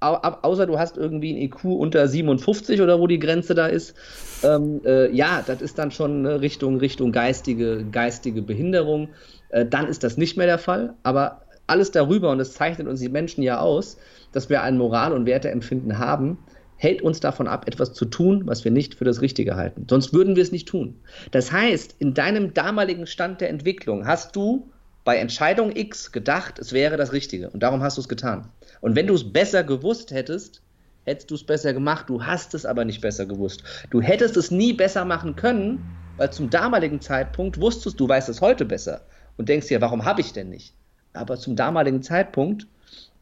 [0.00, 3.94] außer du hast irgendwie ein IQ unter 57 oder wo die Grenze da ist,
[4.42, 9.08] ähm, äh, ja, das ist dann schon ne, Richtung, Richtung geistige, geistige Behinderung.
[9.50, 10.94] Äh, dann ist das nicht mehr der Fall.
[11.02, 13.98] Aber alles darüber, und das zeichnet uns die Menschen ja aus,
[14.32, 16.38] dass wir ein Moral- und Werteempfinden haben,
[16.76, 19.86] hält uns davon ab, etwas zu tun, was wir nicht für das Richtige halten.
[19.88, 21.00] Sonst würden wir es nicht tun.
[21.30, 24.70] Das heißt, in deinem damaligen Stand der Entwicklung hast du
[25.04, 27.50] bei Entscheidung X gedacht, es wäre das Richtige.
[27.50, 28.48] Und darum hast du es getan.
[28.80, 30.62] Und wenn du es besser gewusst hättest,
[31.04, 32.10] hättest du es besser gemacht.
[32.10, 33.62] Du hast es aber nicht besser gewusst.
[33.90, 35.78] Du hättest es nie besser machen können,
[36.16, 39.02] weil zum damaligen Zeitpunkt wusstest du, weißt es heute besser.
[39.36, 40.74] und denkst dir, warum habe ich denn nicht?
[41.12, 42.66] Aber zum damaligen Zeitpunkt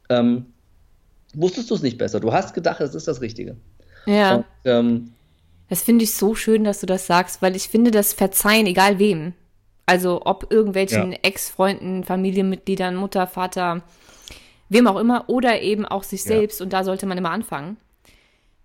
[0.09, 0.47] ähm,
[1.37, 2.21] wusstest du es nicht besser.
[2.21, 3.57] Du hast gedacht, es ist das Richtige.
[4.07, 4.37] Ja.
[4.37, 5.13] Und, ähm,
[5.69, 8.99] das finde ich so schön, dass du das sagst, weil ich finde das Verzeihen, egal
[8.99, 9.33] wem.
[9.87, 11.19] Also ob irgendwelchen ja.
[11.23, 13.83] Ex-Freunden, Familienmitgliedern, Mutter, Vater,
[14.69, 16.65] wem auch immer, oder eben auch sich selbst, ja.
[16.65, 17.77] und da sollte man immer anfangen.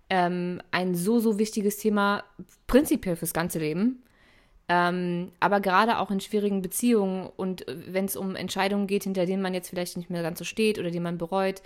[0.08, 2.24] Ähm, ein so, so wichtiges Thema,
[2.66, 4.02] prinzipiell fürs ganze Leben.
[4.68, 9.42] Ähm, aber gerade auch in schwierigen Beziehungen und wenn es um Entscheidungen geht, hinter denen
[9.42, 11.60] man jetzt vielleicht nicht mehr ganz so steht oder die man bereut,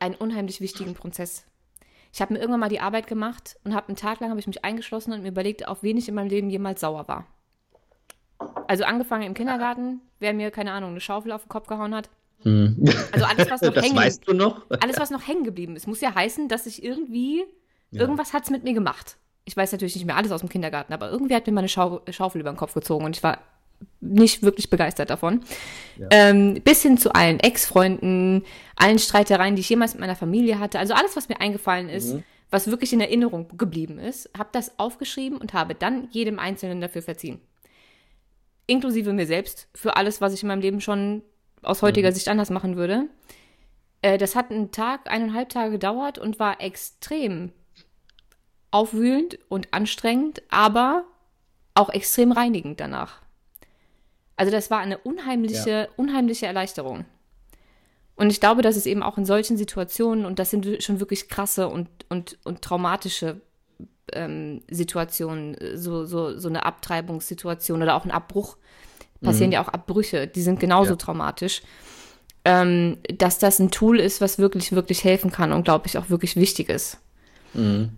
[0.00, 1.44] einen unheimlich wichtigen Prozess.
[2.12, 4.46] Ich habe mir irgendwann mal die Arbeit gemacht und habe einen Tag lang habe ich
[4.46, 7.26] mich eingeschlossen und mir überlegt, auf wen ich in meinem Leben jemals sauer war.
[8.68, 12.08] Also angefangen im Kindergarten, wer mir keine Ahnung eine Schaufel auf den Kopf gehauen hat.
[12.42, 12.84] Hm.
[13.12, 14.62] Also alles was noch das hängen, weißt du noch?
[14.80, 17.44] alles was noch hängen geblieben ist, muss ja heißen, dass ich irgendwie
[17.90, 18.00] ja.
[18.00, 19.16] irgendwas hat's mit mir gemacht.
[19.44, 22.00] Ich weiß natürlich nicht mehr alles aus dem Kindergarten, aber irgendwie hat mir meine Schau
[22.10, 23.38] Schaufel über den Kopf gezogen und ich war
[24.00, 25.40] nicht wirklich begeistert davon.
[25.98, 26.08] Ja.
[26.10, 28.44] Ähm, bis hin zu allen Ex-Freunden,
[28.76, 30.78] allen Streitereien, die ich jemals mit meiner Familie hatte.
[30.78, 32.22] Also alles, was mir eingefallen ist, mhm.
[32.50, 37.02] was wirklich in Erinnerung geblieben ist, habe das aufgeschrieben und habe dann jedem Einzelnen dafür
[37.02, 37.40] verziehen.
[38.66, 41.22] Inklusive mir selbst, für alles, was ich in meinem Leben schon
[41.62, 42.14] aus heutiger mhm.
[42.14, 43.06] Sicht anders machen würde.
[44.02, 47.52] Äh, das hat einen Tag, eineinhalb Tage gedauert und war extrem
[48.70, 51.04] aufwühlend und anstrengend, aber
[51.74, 53.22] auch extrem reinigend danach.
[54.36, 55.88] Also das war eine unheimliche, ja.
[55.96, 57.04] unheimliche Erleichterung.
[58.16, 61.28] Und ich glaube, dass es eben auch in solchen Situationen, und das sind schon wirklich
[61.28, 63.40] krasse und, und, und traumatische
[64.12, 68.56] ähm, Situationen, so, so, so eine Abtreibungssituation oder auch ein Abbruch,
[69.22, 69.54] passieren mhm.
[69.54, 70.96] ja auch Abbrüche, die sind genauso ja.
[70.96, 71.62] traumatisch,
[72.44, 76.10] ähm, dass das ein Tool ist, was wirklich, wirklich helfen kann und glaube ich auch
[76.10, 76.98] wirklich wichtig ist.
[77.54, 77.90] Mhm.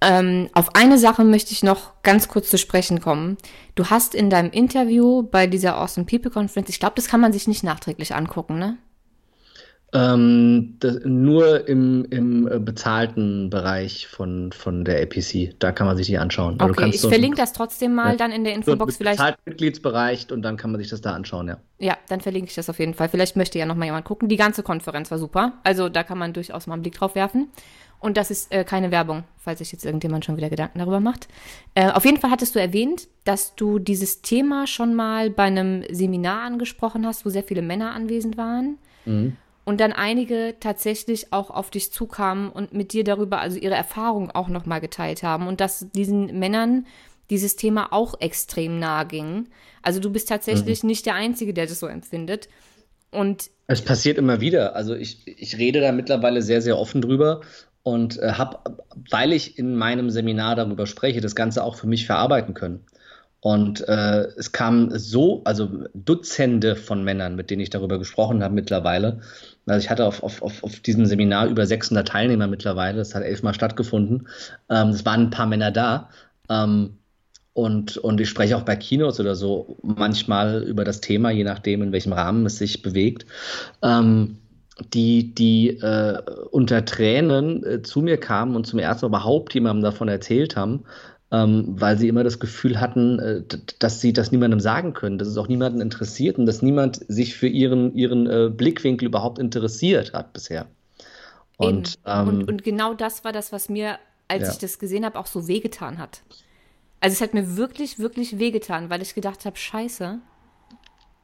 [0.00, 3.36] Ähm, auf eine Sache möchte ich noch ganz kurz zu sprechen kommen.
[3.74, 7.32] Du hast in deinem Interview bei dieser Awesome People Conference, ich glaube, das kann man
[7.32, 8.78] sich nicht nachträglich angucken, ne?
[9.90, 15.58] Ähm, das, nur im, im äh, bezahlten Bereich von, von der APC.
[15.58, 16.60] Da kann man sich die anschauen.
[16.60, 18.16] Also okay, ich so verlinke das trotzdem mal ja.
[18.16, 19.20] dann in der Infobox so vielleicht.
[19.46, 21.56] Mitgliedsbereich und dann kann man sich das da anschauen, ja.
[21.78, 23.08] Ja, dann verlinke ich das auf jeden Fall.
[23.08, 24.28] Vielleicht möchte ja noch mal jemand gucken.
[24.28, 25.54] Die ganze Konferenz war super.
[25.64, 27.48] Also da kann man durchaus mal einen Blick drauf werfen.
[28.00, 31.28] Und das ist äh, keine Werbung, falls sich jetzt irgendjemand schon wieder Gedanken darüber macht.
[31.74, 35.82] Äh, auf jeden Fall hattest du erwähnt, dass du dieses Thema schon mal bei einem
[35.90, 38.76] Seminar angesprochen hast, wo sehr viele Männer anwesend waren.
[39.04, 39.36] Mhm.
[39.68, 44.30] Und dann einige tatsächlich auch auf dich zukamen und mit dir darüber, also ihre Erfahrungen
[44.30, 45.46] auch nochmal geteilt haben.
[45.46, 46.86] Und dass diesen Männern
[47.28, 49.48] dieses Thema auch extrem nahe ging.
[49.82, 50.86] Also du bist tatsächlich mhm.
[50.86, 52.48] nicht der Einzige, der das so empfindet.
[53.10, 54.74] Und es passiert immer wieder.
[54.74, 57.42] Also ich, ich rede da mittlerweile sehr, sehr offen drüber
[57.82, 58.60] und äh, habe,
[59.10, 62.86] weil ich in meinem Seminar darüber spreche, das Ganze auch für mich verarbeiten können.
[63.40, 68.54] Und äh, es kamen so, also Dutzende von Männern, mit denen ich darüber gesprochen habe
[68.54, 69.20] mittlerweile.
[69.66, 72.98] Also ich hatte auf, auf, auf, diesem Seminar über 600 Teilnehmer mittlerweile.
[72.98, 74.28] Das hat elfmal stattgefunden.
[74.68, 76.10] Ähm, es waren ein paar Männer da.
[76.48, 76.98] Ähm,
[77.52, 81.82] und, und ich spreche auch bei Kinos oder so manchmal über das Thema, je nachdem,
[81.82, 83.26] in welchem Rahmen es sich bewegt.
[83.82, 84.38] Ähm,
[84.94, 89.82] die, die äh, unter Tränen äh, zu mir kamen und zum ersten Mal überhaupt jemandem
[89.82, 90.84] davon erzählt haben,
[91.30, 93.42] ähm, weil sie immer das Gefühl hatten, äh,
[93.78, 97.36] dass sie das niemandem sagen können, dass es auch niemanden interessiert und dass niemand sich
[97.36, 100.66] für ihren, ihren äh, Blickwinkel überhaupt interessiert hat bisher.
[101.58, 103.98] Und, ähm, und, und, genau das war das, was mir,
[104.28, 104.50] als ja.
[104.52, 106.22] ich das gesehen habe, auch so wehgetan hat.
[107.00, 110.18] Also es hat mir wirklich, wirklich wehgetan, weil ich gedacht habe, scheiße,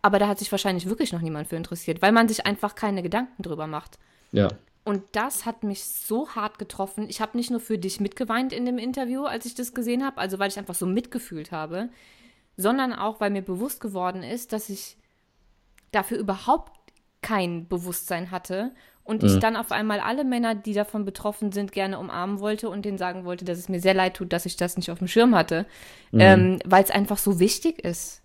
[0.03, 3.03] aber da hat sich wahrscheinlich wirklich noch niemand für interessiert, weil man sich einfach keine
[3.03, 3.99] Gedanken drüber macht.
[4.33, 4.49] Ja.
[4.85, 7.09] Und das hat mich so hart getroffen.
[7.09, 10.19] Ich habe nicht nur für dich mitgeweint in dem Interview, als ich das gesehen habe,
[10.19, 11.89] also weil ich einfach so mitgefühlt habe,
[12.59, 14.97] sondern auch, weil mir bewusst geworden ist, dass ich
[15.91, 16.73] dafür überhaupt
[17.23, 18.73] kein Bewusstsein hatte
[19.05, 19.29] und mhm.
[19.29, 22.99] ich dann auf einmal alle Männer, die davon betroffen sind, gerne umarmen wollte und denen
[22.99, 25.35] sagen wollte, dass es mir sehr leid tut, dass ich das nicht auf dem Schirm
[25.35, 25.67] hatte,
[26.11, 26.21] mhm.
[26.21, 28.23] ähm, weil es einfach so wichtig ist.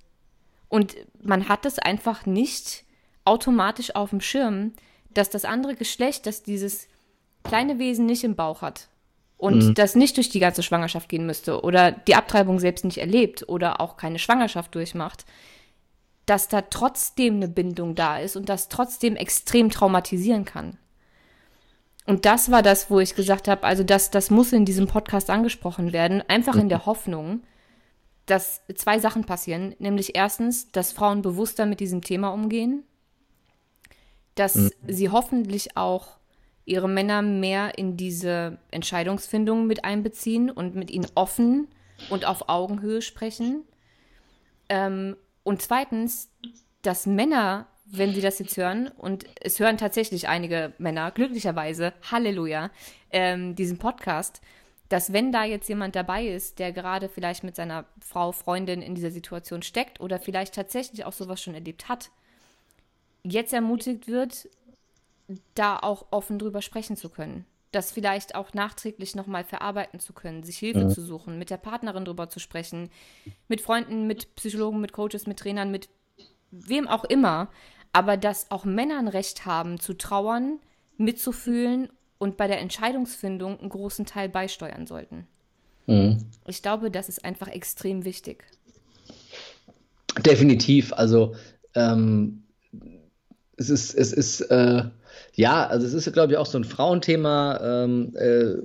[0.68, 2.84] Und man hat es einfach nicht
[3.24, 4.74] automatisch auf dem Schirm,
[5.10, 6.88] dass das andere Geschlecht, das dieses
[7.44, 8.90] kleine Wesen nicht im Bauch hat
[9.38, 9.74] und mhm.
[9.74, 13.80] das nicht durch die ganze Schwangerschaft gehen müsste oder die Abtreibung selbst nicht erlebt oder
[13.82, 15.26] auch keine Schwangerschaft durchmacht,
[16.26, 20.78] dass da trotzdem eine Bindung da ist und das trotzdem extrem traumatisieren kann.
[22.06, 25.30] Und das war das, wo ich gesagt habe, also das, das muss in diesem Podcast
[25.30, 27.44] angesprochen werden, einfach in der Hoffnung,
[28.26, 29.76] dass zwei Sachen passieren.
[29.80, 32.84] Nämlich erstens, dass Frauen bewusster mit diesem Thema umgehen,
[34.40, 34.72] dass mhm.
[34.88, 36.18] sie hoffentlich auch
[36.66, 41.68] ihre Männer mehr in diese Entscheidungsfindung mit einbeziehen und mit ihnen offen
[42.10, 43.64] und auf Augenhöhe sprechen.
[44.70, 46.30] Ähm, und zweitens,
[46.84, 52.70] dass Männer, wenn sie das jetzt hören, und es hören tatsächlich einige Männer, glücklicherweise, Halleluja,
[53.10, 54.42] ähm, diesen Podcast,
[54.90, 58.96] dass wenn da jetzt jemand dabei ist, der gerade vielleicht mit seiner Frau, Freundin in
[58.96, 62.12] dieser Situation steckt oder vielleicht tatsächlich auch sowas schon erlebt hat,
[63.24, 64.50] jetzt ermutigt wird,
[65.54, 67.46] da auch offen drüber sprechen zu können.
[67.72, 70.90] Das vielleicht auch nachträglich nochmal verarbeiten zu können, sich Hilfe mhm.
[70.90, 72.90] zu suchen, mit der Partnerin drüber zu sprechen,
[73.48, 75.88] mit Freunden, mit Psychologen, mit Coaches, mit Trainern, mit
[76.50, 77.50] wem auch immer.
[77.94, 80.60] Aber dass auch Männer ein Recht haben, zu trauern,
[80.98, 85.28] mitzufühlen und bei der Entscheidungsfindung einen großen Teil beisteuern sollten.
[85.86, 86.26] Mhm.
[86.48, 88.46] Ich glaube, das ist einfach extrem wichtig.
[90.20, 90.92] Definitiv.
[90.94, 91.36] Also
[91.76, 92.44] ähm,
[93.60, 94.84] es ist, es ist, äh,
[95.36, 98.56] ja, also es ist, glaube ich, auch so ein Frauenthema, ähm, äh,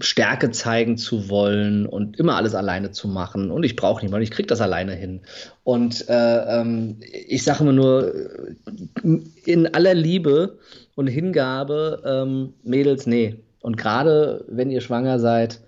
[0.00, 3.50] Stärke zeigen zu wollen und immer alles alleine zu machen.
[3.50, 5.20] Und ich brauche niemanden, ich kriege das alleine hin.
[5.64, 8.12] Und äh, ähm, ich sage immer nur,
[9.44, 10.58] in aller Liebe
[10.94, 13.36] und Hingabe, ähm, Mädels, nee.
[13.60, 15.60] Und gerade wenn ihr schwanger seid,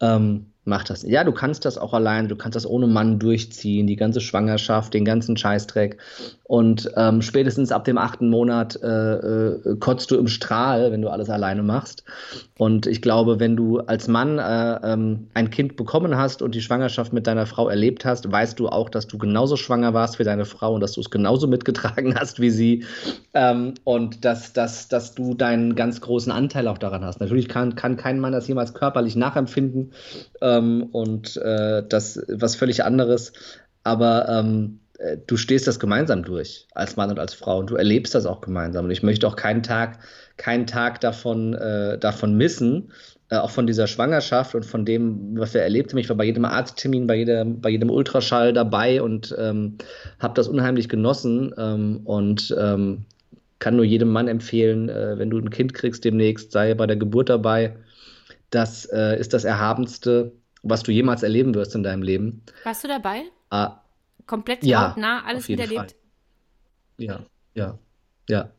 [0.00, 1.02] ähm, mach das.
[1.02, 4.94] Ja, du kannst das auch alleine, du kannst das ohne Mann durchziehen, die ganze Schwangerschaft,
[4.94, 5.98] den ganzen Scheißdreck.
[6.44, 11.08] Und ähm, spätestens ab dem achten Monat äh, äh, kotzt du im Strahl, wenn du
[11.08, 12.04] alles alleine machst.
[12.58, 16.60] Und ich glaube, wenn du als Mann äh, ähm, ein Kind bekommen hast und die
[16.60, 20.24] Schwangerschaft mit deiner Frau erlebt hast, weißt du auch, dass du genauso schwanger warst wie
[20.24, 22.84] deine Frau und dass du es genauso mitgetragen hast wie sie.
[23.32, 27.20] Ähm, und dass, dass, dass du deinen ganz großen Anteil auch daran hast.
[27.20, 29.92] Natürlich kann, kann kein Mann das jemals körperlich nachempfinden.
[30.58, 33.32] Ähm, und äh, das was völlig anderes.
[33.82, 37.58] Aber ähm, äh, du stehst das gemeinsam durch, als Mann und als Frau.
[37.58, 38.86] Und du erlebst das auch gemeinsam.
[38.86, 39.98] Und ich möchte auch keinen Tag,
[40.36, 42.92] keinen Tag davon, äh, davon missen,
[43.30, 45.98] äh, auch von dieser Schwangerschaft und von dem, was wir erlebt haben.
[45.98, 49.78] Ich war bei jedem Arzttermin, bei, jeder, bei jedem Ultraschall dabei und ähm,
[50.18, 51.54] habe das unheimlich genossen.
[51.58, 53.04] Ähm, und ähm,
[53.58, 56.96] kann nur jedem Mann empfehlen, äh, wenn du ein Kind kriegst demnächst, sei bei der
[56.96, 57.76] Geburt dabei.
[58.50, 60.32] Das äh, ist das Erhabenste,
[60.64, 62.42] was du jemals erleben wirst in deinem Leben.
[62.64, 63.22] Warst du dabei?
[63.50, 63.80] Ah,
[64.26, 65.94] Komplett ja, hautnah alles miterlebt?
[66.96, 67.20] Ja,
[67.54, 67.78] ja,
[68.28, 68.50] ja.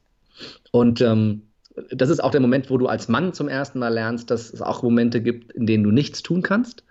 [0.71, 1.43] Und ähm,
[1.89, 4.61] das ist auch der Moment, wo du als Mann zum ersten Mal lernst, dass es
[4.61, 6.83] auch Momente gibt, in denen du nichts tun kannst,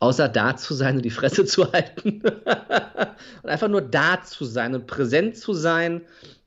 [0.00, 2.22] außer da zu sein und die Fresse zu halten.
[2.22, 6.02] und einfach nur da zu sein und präsent zu sein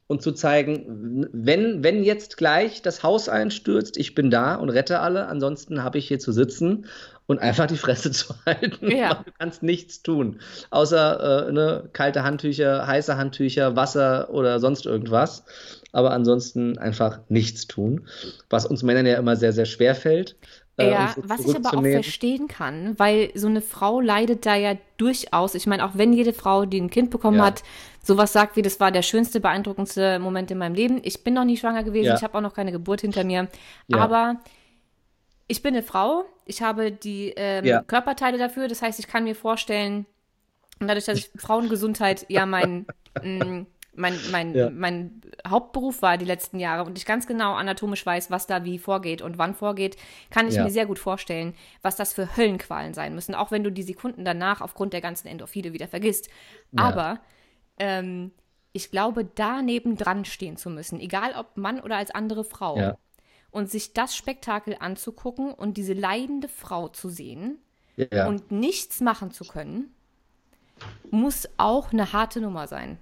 [0.08, 5.00] und zu zeigen, wenn, wenn jetzt gleich das Haus einstürzt, ich bin da und rette
[5.00, 6.86] alle, ansonsten habe ich hier zu sitzen
[7.32, 8.92] und einfach die Fresse zu halten.
[8.92, 9.24] Ja.
[9.26, 15.46] Du kannst nichts tun, außer äh, ne, kalte Handtücher, heiße Handtücher, Wasser oder sonst irgendwas.
[15.94, 18.08] Aber ansonsten einfach nichts tun,
[18.50, 20.36] was uns Männern ja immer sehr, sehr schwer fällt.
[20.78, 24.76] Äh, ja, was ich aber auch verstehen kann, weil so eine Frau leidet da ja
[24.98, 25.56] durchaus.
[25.56, 27.46] Ich meine, auch wenn jede Frau, die ein Kind bekommen ja.
[27.46, 27.64] hat,
[28.04, 31.00] sowas sagt wie, das war der schönste, beeindruckendste Moment in meinem Leben.
[31.04, 32.16] Ich bin noch nie schwanger gewesen, ja.
[32.16, 33.48] ich habe auch noch keine Geburt hinter mir.
[33.88, 33.98] Ja.
[34.00, 34.38] Aber
[35.52, 37.82] ich bin eine Frau, ich habe die ähm, ja.
[37.84, 40.06] Körperteile dafür, das heißt, ich kann mir vorstellen,
[40.80, 42.86] dadurch, dass ich Frauengesundheit ja mein,
[43.22, 44.70] mm, mein, mein, ja.
[44.70, 48.80] mein Hauptberuf war die letzten Jahre und ich ganz genau anatomisch weiß, was da wie
[48.80, 49.98] vorgeht und wann vorgeht,
[50.30, 50.64] kann ich ja.
[50.64, 54.24] mir sehr gut vorstellen, was das für Höllenqualen sein müssen, auch wenn du die Sekunden
[54.24, 56.30] danach aufgrund der ganzen Endorphine wieder vergisst.
[56.78, 57.20] Aber
[57.78, 58.32] ähm,
[58.72, 62.98] ich glaube, da nebendran stehen zu müssen, egal ob Mann oder als andere Frau, ja
[63.52, 67.60] und sich das Spektakel anzugucken und diese leidende Frau zu sehen
[67.98, 68.28] ja.
[68.28, 69.94] und nichts machen zu können,
[71.12, 72.98] muss auch eine harte Nummer sein.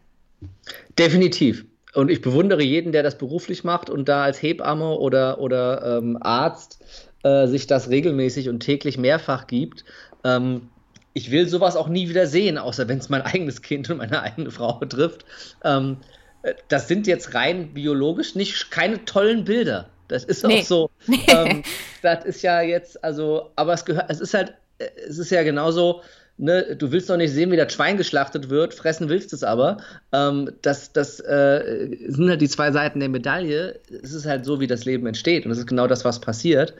[0.97, 1.65] Definitiv.
[1.93, 6.17] Und ich bewundere jeden, der das beruflich macht und da als Hebamme oder, oder ähm,
[6.21, 6.79] Arzt
[7.23, 9.85] äh, sich das regelmäßig und täglich mehrfach gibt.
[10.23, 10.69] Ähm,
[11.13, 14.21] ich will sowas auch nie wieder sehen, außer wenn es mein eigenes Kind und meine
[14.21, 15.25] eigene Frau betrifft.
[15.63, 15.97] Ähm,
[16.43, 19.89] äh, das sind jetzt rein biologisch nicht keine tollen Bilder.
[20.09, 20.59] Das ist nee.
[20.59, 20.89] auch so.
[21.27, 21.63] Ähm,
[22.01, 24.53] das ist ja jetzt, also, aber es gehört, es ist halt,
[25.07, 26.01] es ist ja genauso,
[26.37, 29.77] ne, du willst doch nicht sehen, wie das Schwein geschlachtet wird, fressen willst es aber.
[30.11, 33.79] Ähm, das das äh, sind halt die zwei Seiten der Medaille.
[34.03, 35.45] Es ist halt so, wie das Leben entsteht.
[35.45, 36.73] Und es ist genau das, was passiert.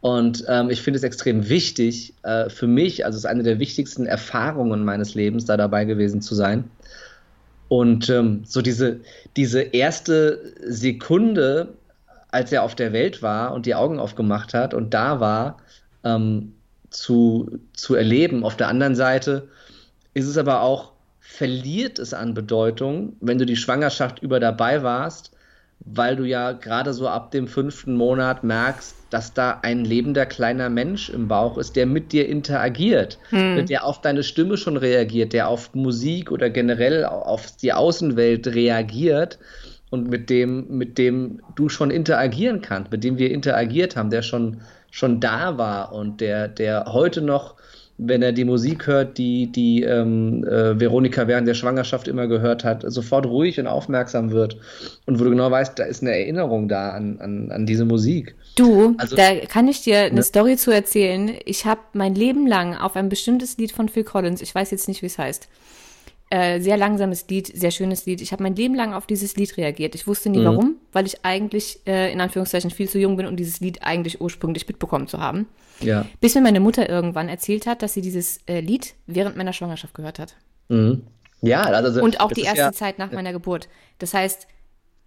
[0.00, 3.58] Und ähm, ich finde es extrem wichtig äh, für mich, also es ist eine der
[3.58, 6.64] wichtigsten Erfahrungen meines Lebens, da dabei gewesen zu sein.
[7.68, 9.00] Und ähm, so diese,
[9.36, 11.68] diese erste Sekunde,
[12.34, 15.58] als er auf der Welt war und die Augen aufgemacht hat und da war,
[16.02, 16.52] ähm,
[16.90, 18.44] zu, zu erleben.
[18.44, 19.48] Auf der anderen Seite
[20.14, 25.30] ist es aber auch, verliert es an Bedeutung, wenn du die Schwangerschaft über dabei warst,
[25.80, 30.68] weil du ja gerade so ab dem fünften Monat merkst, dass da ein lebender kleiner
[30.70, 33.66] Mensch im Bauch ist, der mit dir interagiert, hm.
[33.66, 39.38] der auf deine Stimme schon reagiert, der auf Musik oder generell auf die Außenwelt reagiert
[39.90, 44.22] und mit dem, mit dem du schon interagieren kannst, mit dem wir interagiert haben, der
[44.22, 44.60] schon,
[44.90, 47.56] schon da war und der, der heute noch
[47.96, 52.64] wenn er die Musik hört, die, die ähm, äh, Veronika während der Schwangerschaft immer gehört
[52.64, 54.56] hat, sofort ruhig und aufmerksam wird.
[55.06, 58.34] Und wo du genau weißt, da ist eine Erinnerung da an, an, an diese Musik.
[58.56, 60.22] Du, also, da kann ich dir eine ne?
[60.24, 61.34] Story zu erzählen.
[61.44, 64.88] Ich habe mein Leben lang auf ein bestimmtes Lied von Phil Collins, ich weiß jetzt
[64.88, 65.48] nicht, wie es heißt,
[66.30, 68.20] äh, sehr langsames Lied, sehr schönes Lied.
[68.20, 69.94] Ich habe mein Leben lang auf dieses Lied reagiert.
[69.94, 70.44] Ich wusste nie mhm.
[70.44, 74.20] warum, weil ich eigentlich äh, in Anführungszeichen viel zu jung bin, um dieses Lied eigentlich
[74.20, 75.46] ursprünglich mitbekommen zu haben.
[75.80, 76.06] Ja.
[76.20, 79.94] Bis mir meine Mutter irgendwann erzählt hat, dass sie dieses äh, Lied während meiner Schwangerschaft
[79.94, 80.34] gehört hat.
[80.68, 81.02] Mhm.
[81.42, 82.02] Ja, also.
[82.02, 83.68] Und auch die erste ja, Zeit nach meiner Geburt.
[83.98, 84.46] Das heißt,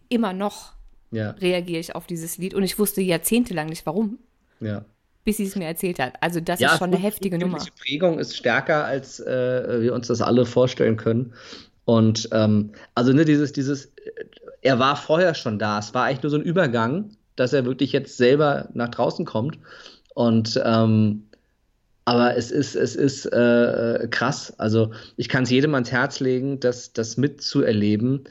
[0.10, 0.74] immer noch
[1.12, 1.32] ja.
[1.32, 4.20] reagiere ich auf dieses Lied und ich wusste jahrzehntelang nicht warum.
[4.60, 4.86] Ja.
[5.28, 6.14] Bis sie es mir erzählt hat.
[6.22, 7.58] Also, das ja, ist schon eine heftige Nummer.
[7.60, 11.34] Die Prägung ist stärker, als äh, wir uns das alle vorstellen können.
[11.84, 13.92] Und ähm, also, ne, dieses, dieses,
[14.62, 15.80] er war vorher schon da.
[15.80, 19.60] Es war eigentlich nur so ein Übergang, dass er wirklich jetzt selber nach draußen kommt.
[20.14, 21.24] Und ähm,
[22.06, 24.58] aber es ist, es ist äh, krass.
[24.58, 28.24] Also ich kann es jedem ans Herz legen, das, das mitzuerleben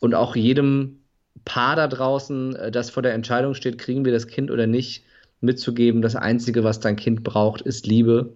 [0.00, 0.98] und auch jedem
[1.46, 5.04] Paar da draußen, äh, das vor der Entscheidung steht, kriegen wir das Kind oder nicht,
[5.42, 6.02] mitzugeben.
[6.02, 8.32] Das Einzige, was dein Kind braucht, ist Liebe.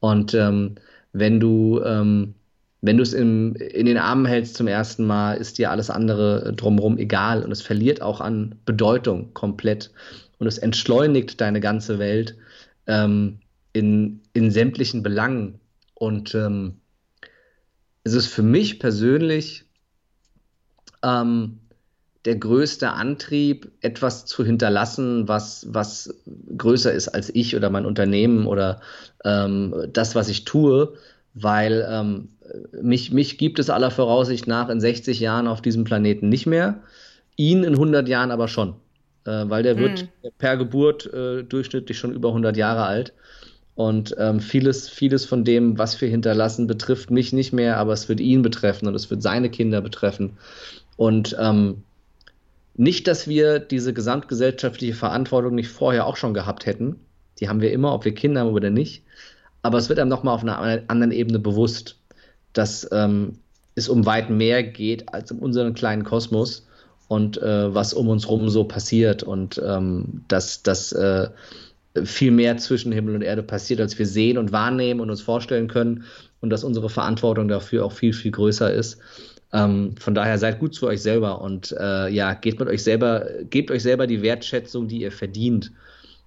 [0.00, 0.76] Und ähm,
[1.12, 2.34] wenn du ähm,
[2.82, 6.52] wenn du es in, in den Armen hältst zum ersten Mal, ist dir alles andere
[6.52, 9.92] drumherum egal und es verliert auch an Bedeutung komplett
[10.38, 12.36] und es entschleunigt deine ganze Welt
[12.88, 13.38] ähm,
[13.72, 15.60] in, in sämtlichen Belangen.
[15.94, 16.80] Und ähm,
[18.02, 19.64] es ist für mich persönlich
[21.04, 21.60] ähm,
[22.24, 26.14] der größte Antrieb, etwas zu hinterlassen, was, was
[26.56, 28.80] größer ist als ich oder mein Unternehmen oder
[29.24, 30.94] ähm, das, was ich tue,
[31.34, 32.28] weil ähm,
[32.80, 36.80] mich, mich gibt es aller Voraussicht nach in 60 Jahren auf diesem Planeten nicht mehr,
[37.36, 38.74] ihn in 100 Jahren aber schon
[39.24, 40.28] äh, weil der wird mhm.
[40.38, 43.12] per Geburt äh, durchschnittlich schon über 100 Jahre alt.
[43.74, 48.08] Und ähm, vieles, vieles von dem, was wir hinterlassen, betrifft mich nicht mehr, aber es
[48.08, 50.36] wird ihn betreffen und es wird seine Kinder betreffen.
[50.96, 51.82] Und ähm,
[52.74, 56.96] nicht, dass wir diese gesamtgesellschaftliche Verantwortung nicht vorher auch schon gehabt hätten.
[57.38, 59.02] Die haben wir immer, ob wir Kinder haben oder nicht.
[59.62, 60.58] Aber es wird einem nochmal auf einer
[60.88, 61.98] anderen Ebene bewusst,
[62.52, 63.38] dass ähm,
[63.74, 66.66] es um weit mehr geht als um unseren kleinen Kosmos
[67.08, 71.28] und äh, was um uns rum so passiert und ähm, dass das äh,
[72.04, 75.68] viel mehr zwischen Himmel und Erde passiert, als wir sehen und wahrnehmen und uns vorstellen
[75.68, 76.04] können
[76.40, 78.98] und dass unsere Verantwortung dafür auch viel, viel größer ist.
[79.52, 83.26] Ähm, von daher seid gut zu euch selber und äh, ja, geht mit euch selber,
[83.50, 85.72] gebt euch selber die Wertschätzung, die ihr verdient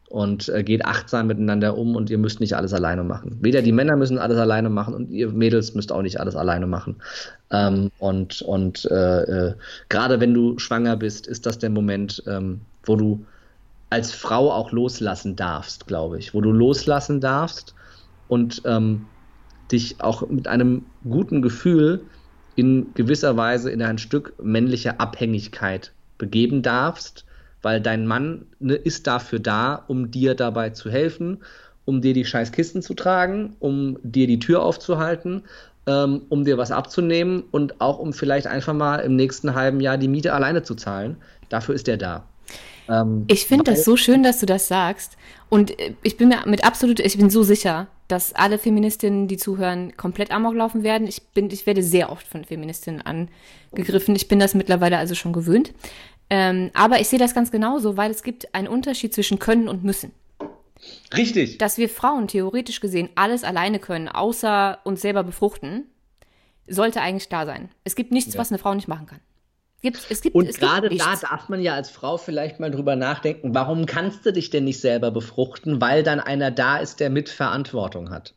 [0.09, 3.37] und äh, geht achtsam miteinander um und ihr müsst nicht alles alleine machen.
[3.41, 6.67] Weder die Männer müssen alles alleine machen und ihr Mädels müsst auch nicht alles alleine
[6.67, 6.97] machen.
[7.51, 9.53] Ähm, und und äh, äh,
[9.89, 13.25] gerade wenn du schwanger bist, ist das der Moment, ähm, wo du
[13.89, 17.73] als Frau auch loslassen darfst, glaube ich, wo du loslassen darfst
[18.27, 19.05] und ähm,
[19.71, 22.01] dich auch mit einem guten Gefühl
[22.55, 27.25] in gewisser Weise in ein Stück männlicher Abhängigkeit begeben darfst
[27.65, 31.39] weil dein Mann ne, ist dafür da, um dir dabei zu helfen,
[31.83, 35.41] um dir die scheiß Kisten zu tragen, um dir die Tür aufzuhalten,
[35.87, 39.97] ähm, um dir was abzunehmen und auch um vielleicht einfach mal im nächsten halben Jahr
[39.97, 41.17] die Miete alleine zu zahlen.
[41.49, 42.27] Dafür ist er da.
[42.87, 45.17] Ähm, ich finde das so schön, dass du das sagst.
[45.49, 49.37] Und äh, ich bin mir mit absolut, ich bin so sicher, dass alle Feministinnen, die
[49.37, 51.07] zuhören, komplett amok laufen werden.
[51.07, 54.15] Ich bin, ich werde sehr oft von Feministinnen angegriffen.
[54.15, 55.73] Ich bin das mittlerweile also schon gewöhnt.
[56.29, 59.83] Ähm, aber ich sehe das ganz genauso, weil es gibt einen Unterschied zwischen können und
[59.83, 60.11] müssen.
[61.15, 61.57] Richtig.
[61.57, 65.85] Dass wir Frauen theoretisch gesehen alles alleine können, außer uns selber befruchten,
[66.67, 67.69] sollte eigentlich klar sein.
[67.83, 68.39] Es gibt nichts, ja.
[68.39, 69.19] was eine Frau nicht machen kann.
[69.85, 72.71] Gibt, es gibt, und es gerade gibt da darf man ja als Frau vielleicht mal
[72.71, 75.79] drüber nachdenken, warum kannst du dich denn nicht selber befruchten?
[75.79, 78.33] Weil dann einer da ist, der Mitverantwortung hat.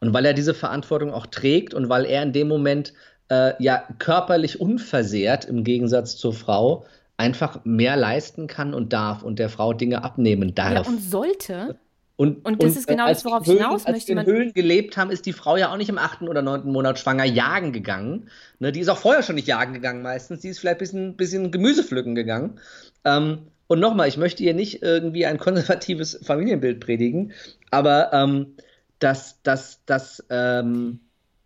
[0.00, 2.92] Und weil er diese Verantwortung auch trägt und weil er in dem Moment
[3.28, 6.86] äh, ja körperlich unversehrt im Gegensatz zur Frau
[7.16, 10.86] einfach mehr leisten kann und darf und der Frau Dinge abnehmen darf.
[10.86, 11.78] Ja, und sollte.
[12.20, 13.94] Und, und das und, ist genau das, worauf ich hinaus möchte.
[13.94, 16.42] Als wir in Höhlen gelebt haben, ist die Frau ja auch nicht im achten oder
[16.42, 18.28] neunten Monat schwanger jagen gegangen.
[18.58, 20.42] Ne, die ist auch vorher schon nicht jagen gegangen meistens.
[20.42, 22.60] Die ist vielleicht ein bisschen, bisschen Gemüse pflücken gegangen.
[23.06, 27.32] Ähm, und nochmal, ich möchte hier nicht irgendwie ein konservatives Familienbild predigen,
[27.70, 28.54] aber ähm,
[28.98, 31.00] das, das, das ähm,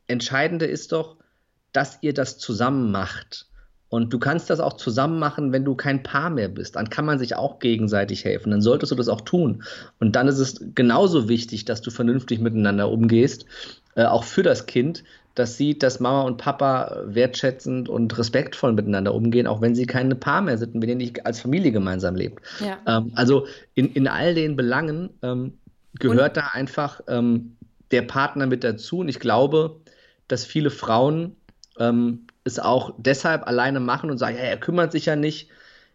[0.08, 1.18] Entscheidende ist doch,
[1.70, 3.46] dass ihr das zusammen macht
[3.94, 6.74] Und du kannst das auch zusammen machen, wenn du kein Paar mehr bist.
[6.74, 8.50] Dann kann man sich auch gegenseitig helfen.
[8.50, 9.62] Dann solltest du das auch tun.
[10.00, 13.46] Und dann ist es genauso wichtig, dass du vernünftig miteinander umgehst,
[13.94, 15.04] äh, auch für das Kind,
[15.36, 20.16] das sieht, dass Mama und Papa wertschätzend und respektvoll miteinander umgehen, auch wenn sie keine
[20.16, 22.42] Paar mehr sind wenn ihr nicht als Familie gemeinsam lebt.
[22.58, 22.78] Ja.
[22.88, 25.52] Ähm, also in, in all den Belangen ähm,
[26.00, 26.42] gehört und?
[26.42, 27.56] da einfach ähm,
[27.92, 28.98] der Partner mit dazu.
[28.98, 29.76] Und ich glaube,
[30.26, 31.36] dass viele Frauen
[31.78, 35.48] ähm, es auch deshalb alleine machen und sagen, ja, er kümmert sich ja nicht.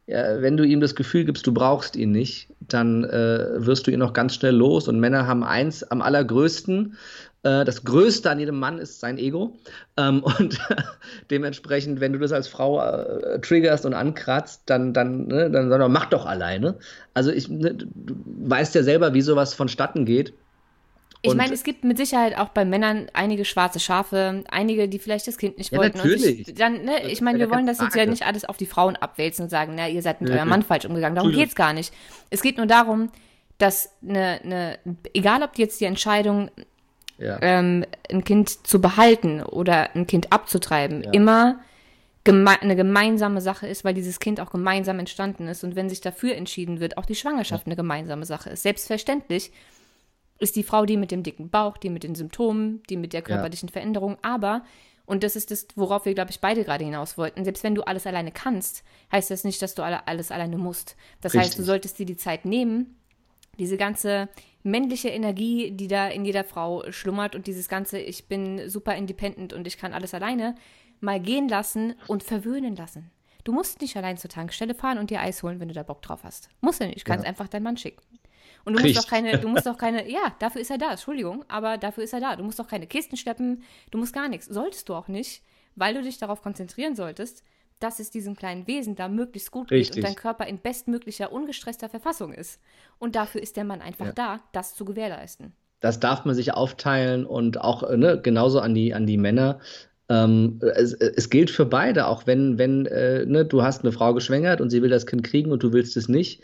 [0.07, 3.91] Ja, wenn du ihm das Gefühl gibst, du brauchst ihn nicht, dann äh, wirst du
[3.91, 4.87] ihn auch ganz schnell los.
[4.87, 6.97] Und Männer haben eins am allergrößten.
[7.43, 9.55] Äh, das Größte an jedem Mann ist sein Ego.
[9.97, 10.57] Ähm, und
[11.29, 15.79] dementsprechend, wenn du das als Frau äh, triggerst und ankratzt, dann, dann, ne, dann sag
[15.79, 16.79] doch, mach doch alleine.
[17.13, 20.33] Also ich, ne, du weißt ja selber, wie sowas vonstatten geht.
[21.21, 25.27] Ich meine, es gibt mit Sicherheit auch bei Männern einige schwarze Schafe, einige, die vielleicht
[25.27, 25.97] das Kind nicht ja, wollten.
[25.97, 26.47] Natürlich.
[26.47, 28.95] Ich, dann, ne, ich meine, wir wollen das jetzt ja nicht alles auf die Frauen
[28.95, 31.15] abwälzen und sagen, na, ihr seid mit ja, eurem Mann falsch umgegangen.
[31.15, 31.93] Darum geht es gar nicht.
[32.29, 33.11] Es geht nur darum,
[33.57, 34.79] dass eine, eine
[35.13, 36.49] egal ob jetzt die Entscheidung,
[37.17, 37.37] ja.
[37.41, 41.59] ähm, ein Kind zu behalten oder ein Kind abzutreiben, immer
[42.23, 45.99] geme eine gemeinsame Sache ist, weil dieses Kind auch gemeinsam entstanden ist und wenn sich
[45.99, 48.63] dafür entschieden wird, auch die Schwangerschaft eine gemeinsame Sache ist.
[48.63, 49.51] Selbstverständlich
[50.39, 53.21] ist die Frau die mit dem dicken Bauch, die mit den Symptomen, die mit der
[53.21, 53.73] körperlichen ja.
[53.73, 54.17] Veränderung.
[54.21, 54.63] Aber,
[55.05, 57.83] und das ist das, worauf wir, glaube ich, beide gerade hinaus wollten, selbst wenn du
[57.83, 60.95] alles alleine kannst, heißt das nicht, dass du alle, alles alleine musst.
[61.21, 61.49] Das Richtig.
[61.49, 62.95] heißt, du solltest dir die Zeit nehmen,
[63.57, 64.29] diese ganze
[64.63, 69.53] männliche Energie, die da in jeder Frau schlummert und dieses ganze, ich bin super independent
[69.53, 70.55] und ich kann alles alleine,
[71.01, 73.11] mal gehen lassen und verwöhnen lassen.
[73.43, 76.01] Du musst nicht allein zur Tankstelle fahren und dir Eis holen, wenn du da Bock
[76.01, 76.49] drauf hast.
[76.61, 77.01] Musst du nicht.
[77.01, 77.29] Du kannst ja.
[77.29, 78.01] einfach deinen Mann schicken.
[78.65, 78.95] Und du Kriegt.
[78.95, 82.03] musst doch keine, du musst doch keine, ja, dafür ist er da, Entschuldigung, aber dafür
[82.03, 82.35] ist er da.
[82.35, 84.47] Du musst doch keine Kisten schleppen, du musst gar nichts.
[84.47, 85.43] Solltest du auch nicht,
[85.75, 87.43] weil du dich darauf konzentrieren solltest,
[87.79, 89.95] dass es diesem kleinen Wesen da möglichst gut Richtig.
[89.95, 92.59] geht und dein Körper in bestmöglicher, ungestresster Verfassung ist.
[92.97, 94.13] Und dafür ist der Mann einfach ja.
[94.13, 95.53] da, das zu gewährleisten.
[95.79, 99.59] Das darf man sich aufteilen und auch ne, genauso an die, an die Männer.
[100.09, 104.13] Ähm, es, es, gilt für beide, auch wenn, wenn äh, ne, du hast eine Frau
[104.13, 106.41] geschwängert und sie will das Kind kriegen und du willst es nicht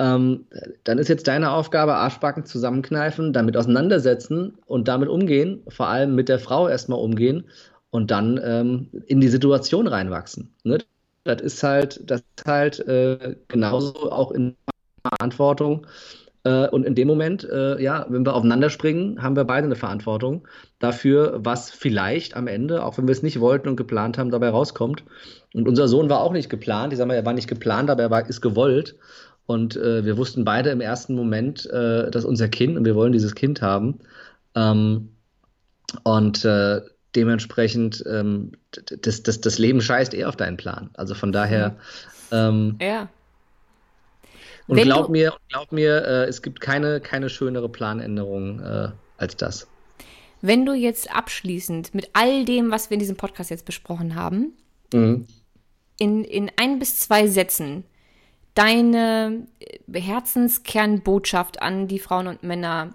[0.00, 0.46] ähm,
[0.84, 6.30] dann ist jetzt deine Aufgabe, Arschbacken zusammenkneifen, damit auseinandersetzen und damit umgehen, vor allem mit
[6.30, 7.44] der Frau erstmal umgehen
[7.90, 10.54] und dann ähm, in die Situation reinwachsen.
[10.64, 10.78] Ne?
[11.24, 14.56] Das ist halt, das ist halt äh, genauso auch in
[15.06, 15.86] Verantwortung.
[16.44, 19.76] Äh, und in dem Moment, äh, ja, wenn wir aufeinander springen, haben wir beide eine
[19.76, 20.46] Verantwortung
[20.78, 24.48] dafür, was vielleicht am Ende, auch wenn wir es nicht wollten und geplant haben, dabei
[24.48, 25.04] rauskommt.
[25.52, 26.92] Und unser Sohn war auch nicht geplant.
[26.92, 28.96] Ich sag mal, er war nicht geplant, aber er war, ist gewollt.
[29.46, 33.12] Und äh, wir wussten beide im ersten Moment, äh, dass unser Kind und wir wollen
[33.12, 33.98] dieses Kind haben.
[34.54, 35.10] Ähm,
[36.04, 36.80] und äh,
[37.16, 38.52] dementsprechend, ähm,
[39.02, 40.90] das, das, das Leben scheißt eh auf deinen Plan.
[40.94, 41.76] Also von daher.
[42.30, 43.08] Ähm, ja.
[44.66, 49.36] Und Wenn glaub mir, glaub mir, äh, es gibt keine, keine schönere Planänderung äh, als
[49.36, 49.66] das.
[50.42, 54.54] Wenn du jetzt abschließend mit all dem, was wir in diesem Podcast jetzt besprochen haben,
[54.92, 55.26] mhm.
[55.98, 57.84] in, in ein bis zwei Sätzen
[58.54, 62.94] deine äh, Herzenskernbotschaft an die Frauen und Männer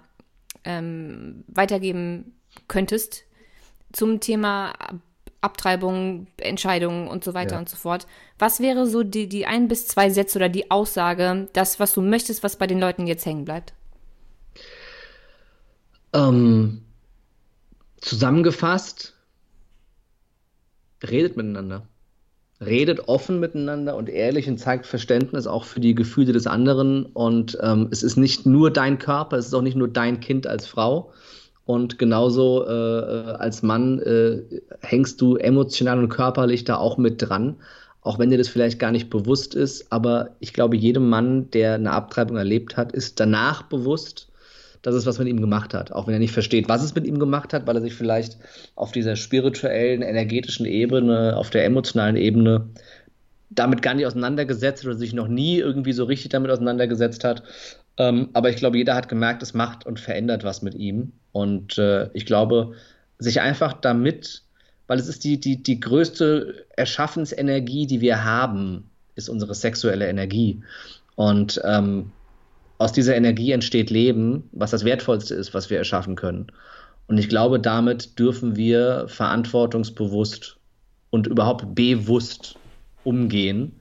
[0.64, 2.36] ähm, weitergeben
[2.68, 3.24] könntest
[3.92, 4.74] zum Thema
[5.46, 7.58] Abtreibung, Entscheidungen und so weiter ja.
[7.58, 8.06] und so fort.
[8.38, 12.02] Was wäre so die, die ein bis zwei Sätze oder die Aussage, das, was du
[12.02, 13.72] möchtest, was bei den Leuten jetzt hängen bleibt?
[16.12, 16.82] Ähm,
[18.00, 19.14] zusammengefasst,
[21.02, 21.88] redet miteinander
[22.64, 27.06] redet offen miteinander und ehrlich und zeigt Verständnis auch für die Gefühle des anderen.
[27.06, 30.46] Und ähm, es ist nicht nur dein Körper, es ist auch nicht nur dein Kind
[30.46, 31.12] als Frau.
[31.66, 34.42] Und genauso äh, äh, als Mann äh,
[34.80, 37.56] hängst du emotional und körperlich da auch mit dran,
[38.02, 39.92] auch wenn dir das vielleicht gar nicht bewusst ist.
[39.92, 44.28] Aber ich glaube, jedem Mann, der eine Abtreibung erlebt hat, ist danach bewusst,
[44.82, 45.90] dass es was mit ihm gemacht hat.
[45.90, 48.38] Auch wenn er nicht versteht, was es mit ihm gemacht hat, weil er sich vielleicht
[48.76, 52.68] auf dieser spirituellen, energetischen Ebene, auf der emotionalen Ebene
[53.50, 57.42] damit gar nicht auseinandergesetzt oder sich noch nie irgendwie so richtig damit auseinandergesetzt hat.
[57.98, 61.12] Ähm, aber ich glaube, jeder hat gemerkt, es macht und verändert was mit ihm.
[61.32, 62.74] Und äh, ich glaube,
[63.18, 64.42] sich einfach damit,
[64.86, 70.62] weil es ist die, die, die größte Erschaffensenergie, die wir haben, ist unsere sexuelle Energie.
[71.14, 72.12] Und ähm,
[72.78, 76.48] aus dieser Energie entsteht Leben, was das Wertvollste ist, was wir erschaffen können.
[77.06, 80.56] Und ich glaube, damit dürfen wir verantwortungsbewusst
[81.10, 82.56] und überhaupt bewusst
[83.04, 83.80] umgehen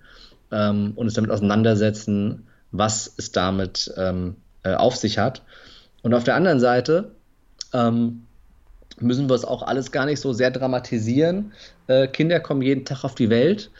[0.51, 2.47] ähm, und uns damit auseinandersetzen,
[2.77, 5.43] was es damit ähm, äh, auf sich hat.
[6.01, 7.11] Und auf der anderen Seite
[7.73, 8.25] ähm,
[8.99, 11.53] müssen wir es auch alles gar nicht so sehr dramatisieren.
[11.87, 13.71] Äh, Kinder kommen jeden Tag auf die Welt.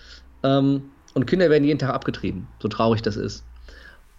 [0.43, 3.45] Ähm, und Kinder werden jeden Tag abgetrieben, so traurig das ist.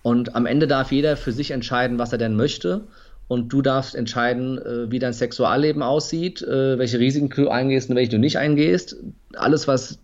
[0.03, 2.87] Und am Ende darf jeder für sich entscheiden, was er denn möchte.
[3.29, 7.97] Und du darfst entscheiden, äh, wie dein Sexualleben aussieht, äh, welche Risiken du eingehst und
[7.97, 8.97] welche du nicht eingehst.
[9.35, 9.99] Alles, was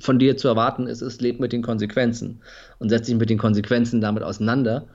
[0.00, 2.40] von dir zu erwarten ist, ist, leb mit den Konsequenzen
[2.78, 4.86] und setz dich mit den Konsequenzen damit auseinander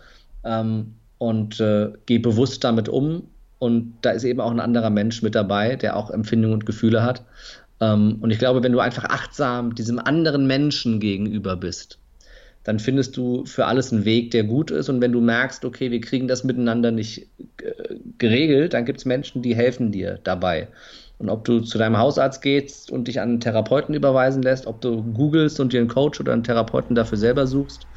[0.43, 3.24] ähm, und äh, geh bewusst damit um.
[3.57, 7.01] Und da ist eben auch ein anderer Mensch mit dabei, der auch Empfindungen und Gefühle
[7.01, 7.24] hat.
[7.80, 11.97] Ähm, und ich glaube, wenn du einfach achtsam diesem anderen Menschen gegenüber bist,
[12.64, 14.89] dann findest du für alles einen Weg, der gut ist.
[14.89, 17.28] Und wenn du merkst, okay, wir kriegen das miteinander nicht
[17.61, 20.70] äh, geregelt, dann gibt es Menschen, die helfen dir dabei.
[21.20, 24.82] Und ob du zu deinem Hausarzt gehst und dich an einen Therapeuten überweisen lässt, ob
[24.82, 27.88] du googelst und dir einen Coach oder einen Therapeuten dafür selber suchst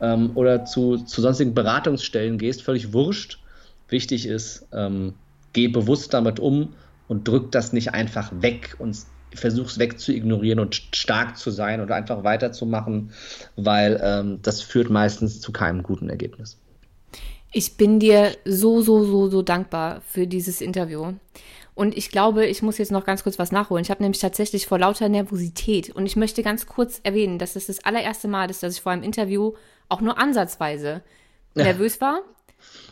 [0.00, 3.40] ähm, oder zu, zu sonstigen Beratungsstellen gehst, völlig wurscht.
[3.88, 5.14] Wichtig ist, ähm,
[5.52, 6.74] geh bewusst damit um
[7.08, 8.96] und drück das nicht einfach weg und
[9.34, 13.10] versuch's wegzuignorieren und stark zu sein und einfach weiterzumachen,
[13.56, 16.58] weil ähm, das führt meistens zu keinem guten Ergebnis.
[17.52, 21.14] Ich bin dir so, so, so, so dankbar für dieses Interview.
[21.74, 23.84] Und ich glaube, ich muss jetzt noch ganz kurz was nachholen.
[23.84, 27.66] Ich habe nämlich tatsächlich vor lauter Nervosität und ich möchte ganz kurz erwähnen, dass das
[27.66, 29.52] das allererste Mal ist, dass ich vor einem Interview
[29.88, 31.02] auch nur ansatzweise
[31.54, 32.22] nervös war.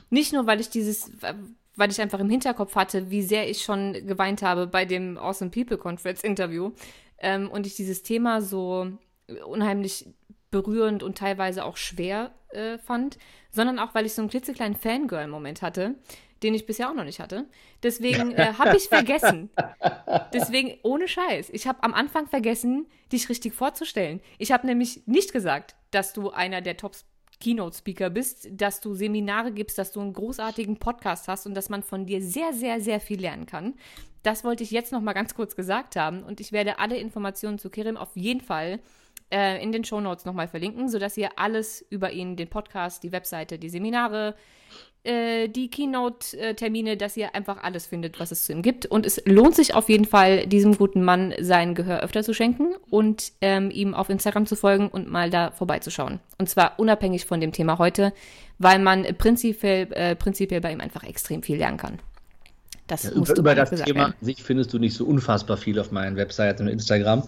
[0.08, 1.10] Nicht nur, weil ich dieses,
[1.76, 5.50] weil ich einfach im Hinterkopf hatte, wie sehr ich schon geweint habe bei dem Awesome
[5.50, 6.72] People Conference Interview
[7.18, 8.88] ähm, und ich dieses Thema so
[9.46, 10.06] unheimlich
[10.50, 13.18] berührend und teilweise auch schwer äh, fand,
[13.50, 15.96] sondern auch, weil ich so einen klitzekleinen Fangirl-Moment hatte,
[16.42, 17.46] den ich bisher auch noch nicht hatte.
[17.82, 19.50] Deswegen äh, habe ich vergessen.
[20.32, 24.20] Deswegen, ohne Scheiß, ich habe am Anfang vergessen, dich richtig vorzustellen.
[24.38, 26.94] Ich habe nämlich nicht gesagt, dass du einer der Top
[27.40, 31.82] Keynote-Speaker bist, dass du Seminare gibst, dass du einen großartigen Podcast hast und dass man
[31.82, 33.74] von dir sehr, sehr, sehr viel lernen kann.
[34.22, 37.58] Das wollte ich jetzt noch mal ganz kurz gesagt haben und ich werde alle Informationen
[37.58, 38.80] zu Kirim auf jeden Fall
[39.30, 43.12] äh, in den Show Notes nochmal verlinken, sodass ihr alles über ihn, den Podcast, die
[43.12, 44.34] Webseite, die Seminare,
[45.06, 48.86] äh, die Keynote-Termine, dass ihr einfach alles findet, was es zu ihm gibt.
[48.86, 52.74] Und es lohnt sich auf jeden Fall, diesem guten Mann sein Gehör öfter zu schenken
[52.90, 56.20] und ähm, ihm auf Instagram zu folgen und mal da vorbeizuschauen.
[56.38, 58.12] Und zwar unabhängig von dem Thema heute,
[58.58, 61.98] weil man prinzipiell, äh, prinzipiell bei ihm einfach extrem viel lernen kann.
[62.86, 64.14] Das ja, musst über, das Thema werden.
[64.20, 67.24] sich findest du nicht so unfassbar viel auf meinen Webseiten und Instagram,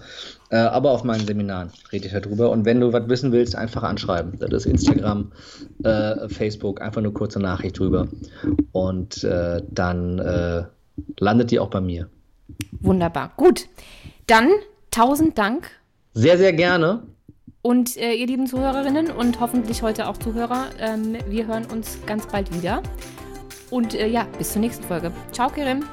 [0.51, 2.51] äh, aber auf meinen Seminaren rede ich darüber.
[2.51, 4.39] Und wenn du was wissen willst, einfach anschreiben.
[4.39, 5.33] Das ist Instagram,
[5.83, 8.07] äh, Facebook, einfach eine kurze Nachricht drüber.
[8.73, 10.65] Und äh, dann äh,
[11.19, 12.09] landet die auch bei mir.
[12.81, 13.33] Wunderbar.
[13.37, 13.67] Gut.
[14.27, 14.51] Dann
[14.91, 15.71] tausend Dank.
[16.15, 17.03] Sehr, sehr gerne.
[17.63, 22.27] Und äh, ihr lieben Zuhörerinnen und hoffentlich heute auch Zuhörer, ähm, wir hören uns ganz
[22.27, 22.83] bald wieder.
[23.71, 25.13] Und äh, ja, bis zur nächsten Folge.
[25.33, 25.85] Ciao, Kerem.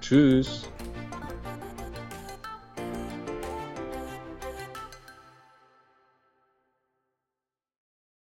[0.00, 0.64] Tschüss.